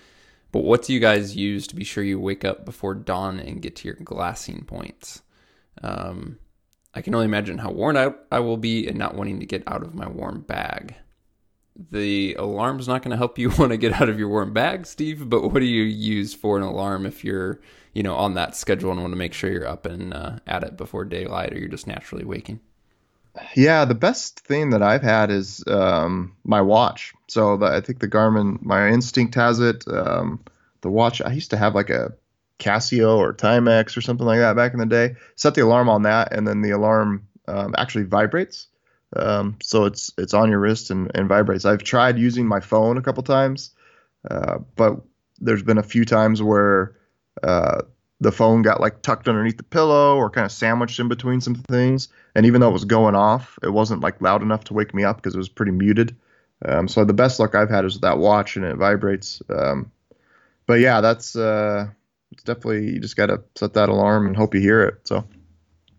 But 0.52 0.62
what 0.62 0.82
do 0.82 0.92
you 0.94 1.00
guys 1.00 1.34
use 1.36 1.66
to 1.66 1.74
be 1.74 1.82
sure 1.82 2.04
you 2.04 2.20
wake 2.20 2.44
up 2.44 2.64
before 2.64 2.94
dawn 2.94 3.40
and 3.40 3.60
get 3.60 3.74
to 3.76 3.88
your 3.88 3.96
glassing 3.96 4.64
points? 4.64 5.22
Um, 5.82 6.38
I 6.94 7.02
can 7.02 7.14
only 7.14 7.26
imagine 7.26 7.58
how 7.58 7.72
worn 7.72 7.96
out 7.96 8.20
I 8.30 8.38
will 8.38 8.56
be 8.56 8.86
and 8.86 8.96
not 8.96 9.16
wanting 9.16 9.40
to 9.40 9.46
get 9.46 9.64
out 9.66 9.82
of 9.82 9.94
my 9.94 10.08
warm 10.08 10.42
bag. 10.42 10.94
The 11.90 12.34
alarm's 12.34 12.86
not 12.86 13.02
going 13.02 13.10
to 13.10 13.16
help 13.16 13.36
you 13.36 13.50
want 13.58 13.72
to 13.72 13.76
get 13.76 14.00
out 14.00 14.08
of 14.08 14.18
your 14.18 14.28
warm 14.28 14.52
bag, 14.52 14.86
Steve. 14.86 15.28
But 15.28 15.42
what 15.50 15.58
do 15.58 15.66
you 15.66 15.82
use 15.82 16.34
for 16.34 16.56
an 16.56 16.62
alarm 16.62 17.04
if 17.04 17.24
you're, 17.24 17.60
you 17.92 18.04
know, 18.04 18.14
on 18.14 18.34
that 18.34 18.54
schedule 18.54 18.92
and 18.92 19.00
want 19.00 19.12
to 19.12 19.18
make 19.18 19.34
sure 19.34 19.50
you're 19.50 19.66
up 19.66 19.86
and 19.86 20.14
uh, 20.14 20.38
at 20.46 20.62
it 20.62 20.76
before 20.76 21.04
daylight, 21.04 21.52
or 21.52 21.58
you're 21.58 21.68
just 21.68 21.88
naturally 21.88 22.24
waking? 22.24 22.60
Yeah, 23.54 23.84
the 23.84 23.94
best 23.94 24.40
thing 24.40 24.70
that 24.70 24.82
I've 24.82 25.02
had 25.02 25.30
is 25.30 25.64
um, 25.66 26.36
my 26.44 26.60
watch. 26.60 27.12
So 27.28 27.56
the, 27.56 27.66
I 27.66 27.80
think 27.80 27.98
the 27.98 28.08
Garmin, 28.08 28.62
my 28.62 28.88
Instinct 28.88 29.34
has 29.34 29.60
it. 29.60 29.84
Um, 29.88 30.40
the 30.82 30.90
watch, 30.90 31.20
I 31.20 31.32
used 31.32 31.50
to 31.50 31.56
have 31.56 31.74
like 31.74 31.90
a 31.90 32.14
Casio 32.60 33.16
or 33.16 33.34
Timex 33.34 33.96
or 33.96 34.00
something 34.00 34.26
like 34.26 34.38
that 34.38 34.54
back 34.56 34.72
in 34.72 34.78
the 34.78 34.86
day. 34.86 35.16
Set 35.34 35.54
the 35.54 35.62
alarm 35.62 35.88
on 35.88 36.02
that, 36.02 36.32
and 36.32 36.46
then 36.46 36.62
the 36.62 36.70
alarm 36.70 37.26
um, 37.48 37.74
actually 37.76 38.04
vibrates. 38.04 38.68
Um, 39.16 39.56
so 39.62 39.84
it's 39.84 40.12
it's 40.18 40.34
on 40.34 40.50
your 40.50 40.60
wrist 40.60 40.90
and, 40.90 41.10
and 41.14 41.28
vibrates. 41.28 41.64
I've 41.64 41.82
tried 41.82 42.18
using 42.18 42.46
my 42.46 42.60
phone 42.60 42.98
a 42.98 43.02
couple 43.02 43.22
times, 43.22 43.70
uh, 44.30 44.58
but 44.76 45.00
there's 45.40 45.62
been 45.62 45.78
a 45.78 45.82
few 45.82 46.04
times 46.04 46.42
where 46.42 46.96
uh, 47.42 47.82
the 48.20 48.32
phone 48.32 48.62
got 48.62 48.80
like 48.80 49.02
tucked 49.02 49.28
underneath 49.28 49.56
the 49.56 49.64
pillow 49.64 50.16
or 50.16 50.30
kind 50.30 50.44
of 50.44 50.52
sandwiched 50.52 51.00
in 51.00 51.08
between 51.08 51.40
some 51.40 51.54
things. 51.54 52.08
And 52.34 52.46
even 52.46 52.60
though 52.60 52.70
it 52.70 52.74
was 52.74 52.84
going 52.84 53.14
off, 53.14 53.58
it 53.62 53.70
wasn't 53.70 54.02
like 54.02 54.20
loud 54.20 54.42
enough 54.42 54.64
to 54.64 54.74
wake 54.74 54.94
me 54.94 55.04
up 55.04 55.16
because 55.16 55.34
it 55.34 55.38
was 55.38 55.48
pretty 55.48 55.72
muted. 55.72 56.16
Um, 56.64 56.88
so 56.88 57.04
the 57.04 57.12
best 57.12 57.38
luck 57.38 57.54
I've 57.54 57.70
had 57.70 57.84
is 57.84 57.94
with 57.94 58.02
that 58.02 58.18
watch 58.18 58.56
and 58.56 58.64
it 58.64 58.76
vibrates. 58.76 59.42
Um, 59.48 59.90
but 60.66 60.80
yeah, 60.80 61.00
that's 61.00 61.36
uh, 61.36 61.88
it's 62.32 62.44
definitely 62.44 62.92
you 62.92 63.00
just 63.00 63.16
got 63.16 63.26
to 63.26 63.42
set 63.56 63.74
that 63.74 63.88
alarm 63.88 64.26
and 64.26 64.36
hope 64.36 64.54
you 64.54 64.60
hear 64.60 64.82
it. 64.82 65.06
So 65.06 65.24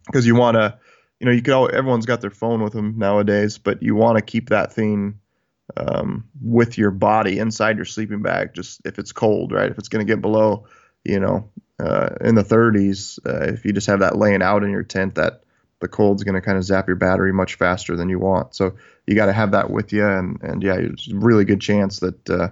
because 0.08 0.26
you 0.26 0.36
want 0.36 0.56
to, 0.56 0.78
you 1.20 1.26
know, 1.26 1.32
you 1.32 1.42
could 1.42 1.54
all 1.54 1.70
everyone's 1.72 2.06
got 2.06 2.22
their 2.22 2.32
phone 2.32 2.64
with 2.64 2.74
them 2.74 2.98
nowadays, 2.98 3.58
but 3.58 3.84
you 3.84 3.96
want 3.96 4.18
to 4.18 4.22
keep 4.24 4.50
that 4.50 4.74
thing 4.74 5.20
um, 5.78 6.28
with 6.42 6.78
your 6.78 6.92
body 6.92 7.40
inside 7.40 7.76
your 7.76 7.86
sleeping 7.86 8.22
bag. 8.22 8.54
Just 8.54 8.82
if 8.86 8.98
it's 8.98 9.12
cold, 9.12 9.52
right? 9.52 9.70
If 9.70 9.78
it's 9.78 9.90
going 9.90 10.06
to 10.06 10.12
get 10.12 10.22
below, 10.22 10.66
you 11.04 11.20
know, 11.20 11.50
uh, 11.80 12.10
in 12.22 12.36
the 12.36 12.44
30s, 12.44 13.20
uh, 13.26 13.54
if 13.54 13.66
you 13.66 13.74
just 13.74 13.88
have 13.88 14.00
that 14.00 14.18
laying 14.18 14.42
out 14.42 14.64
in 14.64 14.72
your 14.72 14.84
tent, 14.84 15.16
that 15.16 15.44
the 15.80 15.88
cold's 15.88 16.24
going 16.24 16.36
to 16.36 16.42
kind 16.42 16.58
of 16.58 16.64
zap 16.64 16.88
your 16.88 16.96
battery 16.96 17.34
much 17.34 17.56
faster 17.56 17.96
than 17.96 18.10
you 18.10 18.20
want. 18.20 18.56
So 18.56 18.76
you 19.06 19.16
got 19.16 19.26
to 19.26 19.34
have 19.34 19.52
that 19.52 19.70
with 19.70 19.92
you, 19.92 20.06
and 20.06 20.42
and 20.42 20.64
yeah, 20.64 20.76
it's 20.76 21.10
a 21.10 21.16
really 21.16 21.46
good 21.46 21.62
chance 21.62 22.00
that 22.00 22.30
uh, 22.30 22.50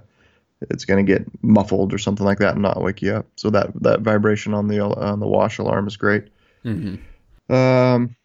it's 0.70 0.86
going 0.86 1.06
to 1.06 1.12
get 1.12 1.26
muffled 1.42 1.94
or 1.94 1.98
something 1.98 2.26
like 2.26 2.40
that 2.40 2.54
and 2.54 2.62
not 2.62 2.82
wake 2.82 3.02
you 3.02 3.14
up. 3.14 3.28
So 3.36 3.50
that 3.52 3.72
that 3.82 4.02
vibration 4.02 4.54
on 4.54 4.68
the 4.68 4.82
on 4.82 5.20
the 5.20 5.28
wash 5.28 5.58
alarm 5.58 5.88
is 5.88 5.98
great. 5.98 6.26
Mm-hmm. 6.66 7.54
Um, 7.54 8.16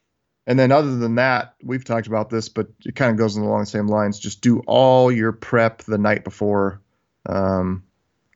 and 0.47 0.59
then 0.59 0.73
other 0.73 0.97
than 0.97 1.17
that, 1.17 1.55
we've 1.62 1.85
talked 1.85 2.07
about 2.07 2.31
this, 2.31 2.49
but 2.49 2.69
it 2.85 2.97
kind 2.97 3.11
of 3.11 3.19
goes 3.19 3.37
along 3.37 3.61
the 3.61 3.67
same 3.67 3.87
lines. 3.87 4.19
Just 4.19 4.40
do 4.40 4.61
all 4.61 5.12
your 5.12 5.33
prep 5.33 5.83
the 5.83 5.99
night 5.99 6.25
before. 6.25 6.81
Um, 7.26 7.85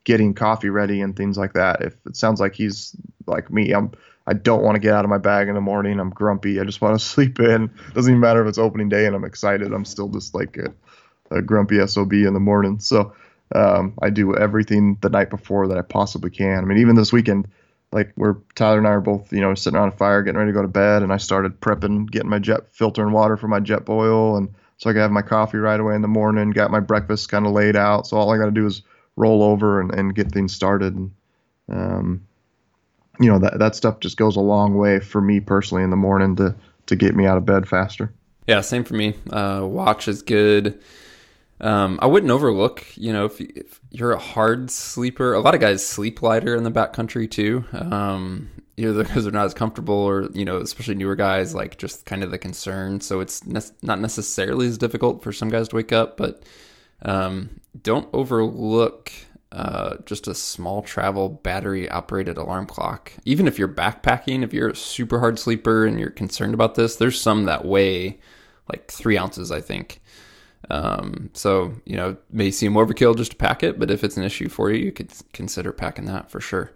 getting 0.05 0.35
coffee 0.35 0.71
ready 0.71 1.01
and 1.01 1.17
things 1.17 1.39
like 1.39 1.53
that. 1.55 1.83
If 1.83 1.95
it 2.07 2.17
sounds 2.17 2.41
like 2.41 2.55
he's 2.55 2.97
like 3.27 3.51
me, 3.51 3.73
I'm 3.73 3.93
I 4.27 4.35
don't 4.35 4.63
want 4.63 4.77
to 4.77 4.81
get 4.81 4.95
out 4.95 5.05
of 5.05 5.11
my 5.11 5.19
bag 5.19 5.49
in 5.49 5.55
the 5.55 5.61
morning. 5.61 5.99
I'm 5.99 6.11
grumpy. 6.11 6.61
I 6.61 6.65
just 6.65 6.81
want 6.81 6.99
to 6.99 7.05
sleep 7.05 7.41
in. 7.41 7.71
Doesn't 7.95 8.11
even 8.11 8.21
matter 8.21 8.43
if 8.43 8.49
it's 8.49 8.59
opening 8.59 8.89
day 8.89 9.07
and 9.07 9.17
I'm 9.17 9.25
excited. 9.25 9.73
I'm 9.73 9.85
still 9.85 10.09
just 10.09 10.35
like 10.35 10.57
a, 10.59 11.37
a 11.37 11.43
grumpy 11.43 11.85
sob 11.87 12.13
in 12.13 12.35
the 12.35 12.41
morning. 12.41 12.79
So 12.79 13.15
um, 13.55 13.95
I 14.01 14.11
do 14.11 14.37
everything 14.37 14.99
the 15.01 15.11
night 15.11 15.31
before 15.31 15.69
that 15.69 15.79
I 15.79 15.83
possibly 15.83 16.31
can. 16.31 16.59
I 16.59 16.63
mean, 16.63 16.79
even 16.79 16.97
this 16.97 17.13
weekend, 17.13 17.49
like 17.91 18.13
where 18.15 18.37
Tyler 18.55 18.79
and 18.79 18.87
I 18.87 18.93
are 18.93 19.01
both, 19.01 19.33
you 19.33 19.41
know, 19.41 19.55
sitting 19.55 19.77
around 19.77 19.89
a 19.89 19.97
fire, 19.97 20.23
getting 20.23 20.39
ready 20.39 20.51
to 20.51 20.55
go 20.55 20.63
to 20.63 20.69
bed, 20.69 21.03
and 21.03 21.13
I 21.13 21.19
started 21.19 21.61
prepping, 21.61 22.11
getting 22.11 22.31
my 22.31 22.39
jet 22.39 22.73
filter 22.73 23.03
and 23.03 23.13
water 23.13 23.37
for 23.37 23.49
my 23.49 23.61
Jetboil, 23.61 24.39
and 24.39 24.49
so 24.79 24.89
I 24.89 24.95
could 24.95 25.03
have 25.03 25.11
my 25.11 25.23
coffee 25.23 25.59
right 25.59 25.79
away 25.79 25.95
in 25.95 26.01
the 26.01 26.09
morning. 26.09 26.51
Got 26.51 26.71
my 26.71 26.81
breakfast 26.81 27.29
kind 27.29 27.47
of 27.47 27.53
laid 27.53 27.77
out, 27.77 28.07
so 28.07 28.17
all 28.17 28.33
I 28.33 28.39
got 28.39 28.47
to 28.47 28.51
do 28.51 28.67
is 28.67 28.83
roll 29.23 29.43
over 29.43 29.81
and, 29.81 29.93
and 29.95 30.15
get 30.15 30.33
things 30.33 30.53
started. 30.53 30.95
And, 30.95 31.11
um, 31.69 32.27
you 33.21 33.31
know, 33.31 33.39
that, 33.39 33.59
that 33.59 33.77
stuff 33.77 34.01
just 34.01 34.17
goes 34.17 34.37
a 34.37 34.41
long 34.41 34.77
way 34.77 34.99
for 35.01 35.21
me 35.21 35.41
personally 35.41 35.85
in 35.85 35.91
the 35.91 35.97
morning 35.97 36.37
to, 36.37 36.55
to 36.87 36.97
get 36.97 37.15
me 37.15 37.27
out 37.27 37.37
of 37.37 37.47
bed 37.47 37.69
faster. 37.69 38.13
Yeah, 38.47 38.61
same 38.61 38.85
for 38.85 38.95
me. 38.95 39.15
Uh, 39.31 39.63
watch 39.65 40.09
is 40.09 40.23
good. 40.23 40.81
Um, 41.61 42.01
I 42.03 42.07
wouldn't 42.07 42.33
overlook, 42.33 42.85
you 42.97 43.13
know, 43.13 43.27
if, 43.27 43.41
if, 43.41 43.81
you're 43.93 44.13
a 44.13 44.19
hard 44.19 44.71
sleeper, 44.71 45.33
a 45.33 45.41
lot 45.41 45.55
of 45.55 45.61
guys 45.61 45.87
sleep 45.87 46.23
lighter 46.23 46.57
in 46.57 46.65
the 46.65 46.73
backcountry 46.73 47.31
too. 47.31 47.65
Um, 47.73 48.51
either 48.77 48.93
because 49.05 49.25
they're 49.25 49.33
not 49.33 49.47
as 49.47 49.55
comfortable 49.55 49.95
or, 49.95 50.29
you 50.33 50.45
know, 50.45 50.59
especially 50.59 50.97
newer 50.97 51.15
guys, 51.15 51.55
like 51.55 51.79
just 51.79 52.05
kind 52.05 52.25
of 52.25 52.33
the 52.33 52.39
concern. 52.39 53.01
So 53.01 53.21
it's 53.21 53.47
ne- 53.47 53.61
not 53.83 54.01
necessarily 54.01 54.67
as 54.67 54.77
difficult 54.77 55.23
for 55.23 55.33
some 55.33 55.51
guys 55.51 55.69
to 55.69 55.77
wake 55.77 55.93
up, 55.93 56.17
but 56.17 56.43
um, 57.03 57.61
don't 57.83 58.09
overlook 58.13 59.13
uh, 59.53 59.97
just 60.07 60.27
a 60.27 60.35
small 60.35 60.83
travel 60.83 61.29
battery 61.29 61.89
operated 61.91 62.39
alarm 62.39 62.67
clock. 62.67 63.13
Even 63.25 63.47
if 63.47 63.59
you're 63.59 63.69
backpacking, 63.69 64.43
if 64.43 64.55
you're 64.55 64.71
a 64.71 64.77
super 64.77 65.21
hard 65.21 65.39
sleeper 65.39 65.85
and 65.85 66.01
you're 66.01 66.11
concerned 66.11 66.55
about 66.55 66.75
this, 66.75 66.97
there's 66.97 67.21
some 67.21 67.45
that 67.45 67.65
weigh 67.65 68.19
like 68.71 68.91
three 68.91 69.19
ounces, 69.19 69.51
I 69.51 69.61
think. 69.61 70.01
Um, 70.71 71.31
so, 71.35 71.75
you 71.85 71.97
know, 71.97 72.17
may 72.31 72.51
seem 72.51 72.75
overkill 72.75 73.17
just 73.17 73.33
to 73.33 73.37
pack 73.37 73.63
it, 73.63 73.79
but 73.79 73.91
if 73.91 74.03
it's 74.05 74.17
an 74.17 74.23
issue 74.23 74.49
for 74.49 74.71
you, 74.71 74.83
you 74.83 74.93
could 74.93 75.13
consider 75.33 75.73
packing 75.73 76.07
that 76.07 76.31
for 76.31 76.41
sure. 76.41 76.73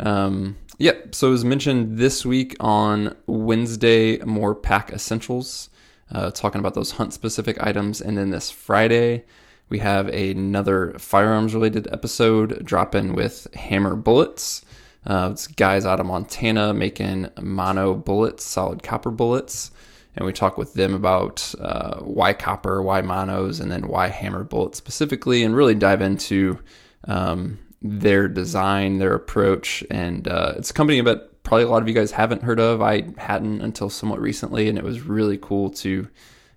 Um, 0.00 0.56
yep. 0.78 1.02
Yeah, 1.04 1.10
so 1.12 1.32
as 1.32 1.44
mentioned 1.44 1.98
this 1.98 2.26
week 2.26 2.56
on 2.58 3.14
Wednesday, 3.26 4.18
more 4.18 4.54
pack 4.54 4.90
essentials, 4.90 5.70
uh, 6.10 6.30
talking 6.30 6.58
about 6.58 6.74
those 6.74 6.92
hunt 6.92 7.12
specific 7.12 7.62
items. 7.62 8.00
And 8.00 8.16
then 8.16 8.30
this 8.30 8.50
Friday, 8.50 9.24
we 9.72 9.78
have 9.78 10.08
another 10.08 10.92
firearms 10.98 11.54
related 11.54 11.88
episode 11.90 12.62
dropping 12.62 13.14
with 13.14 13.46
Hammer 13.54 13.96
Bullets. 13.96 14.66
Uh, 15.06 15.30
it's 15.32 15.46
guys 15.46 15.86
out 15.86 15.98
of 15.98 16.04
Montana 16.04 16.74
making 16.74 17.30
mono 17.40 17.94
bullets, 17.94 18.44
solid 18.44 18.82
copper 18.82 19.10
bullets. 19.10 19.70
And 20.14 20.26
we 20.26 20.34
talk 20.34 20.58
with 20.58 20.74
them 20.74 20.92
about 20.92 21.54
uh, 21.58 22.00
why 22.00 22.34
copper, 22.34 22.82
why 22.82 23.00
monos, 23.00 23.60
and 23.60 23.72
then 23.72 23.88
why 23.88 24.08
hammer 24.08 24.44
bullets 24.44 24.76
specifically, 24.76 25.42
and 25.42 25.56
really 25.56 25.74
dive 25.74 26.02
into 26.02 26.58
um, 27.04 27.58
their 27.80 28.28
design, 28.28 28.98
their 28.98 29.14
approach. 29.14 29.82
And 29.90 30.28
uh, 30.28 30.52
it's 30.58 30.70
a 30.70 30.74
company 30.74 31.00
that 31.00 31.42
probably 31.44 31.64
a 31.64 31.70
lot 31.70 31.80
of 31.80 31.88
you 31.88 31.94
guys 31.94 32.10
haven't 32.10 32.42
heard 32.42 32.60
of. 32.60 32.82
I 32.82 33.04
hadn't 33.16 33.62
until 33.62 33.88
somewhat 33.88 34.20
recently, 34.20 34.68
and 34.68 34.76
it 34.76 34.84
was 34.84 35.00
really 35.00 35.38
cool 35.38 35.70
to 35.70 36.08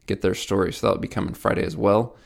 get 0.06 0.20
their 0.20 0.36
story. 0.36 0.74
So 0.74 0.88
that'll 0.88 1.02
be 1.02 1.08
coming 1.08 1.34
Friday 1.34 1.64
as 1.64 1.78
well. 1.78 2.18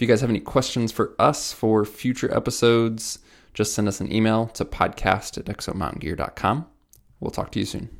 If 0.00 0.08
you 0.08 0.08
guys 0.08 0.22
have 0.22 0.30
any 0.30 0.40
questions 0.40 0.92
for 0.92 1.14
us 1.18 1.52
for 1.52 1.84
future 1.84 2.34
episodes, 2.34 3.18
just 3.52 3.74
send 3.74 3.86
us 3.86 4.00
an 4.00 4.10
email 4.10 4.46
to 4.54 4.64
podcast 4.64 5.36
at 5.36 5.44
exomountaingear.com. 5.44 6.64
We'll 7.20 7.30
talk 7.30 7.52
to 7.52 7.58
you 7.58 7.66
soon. 7.66 7.99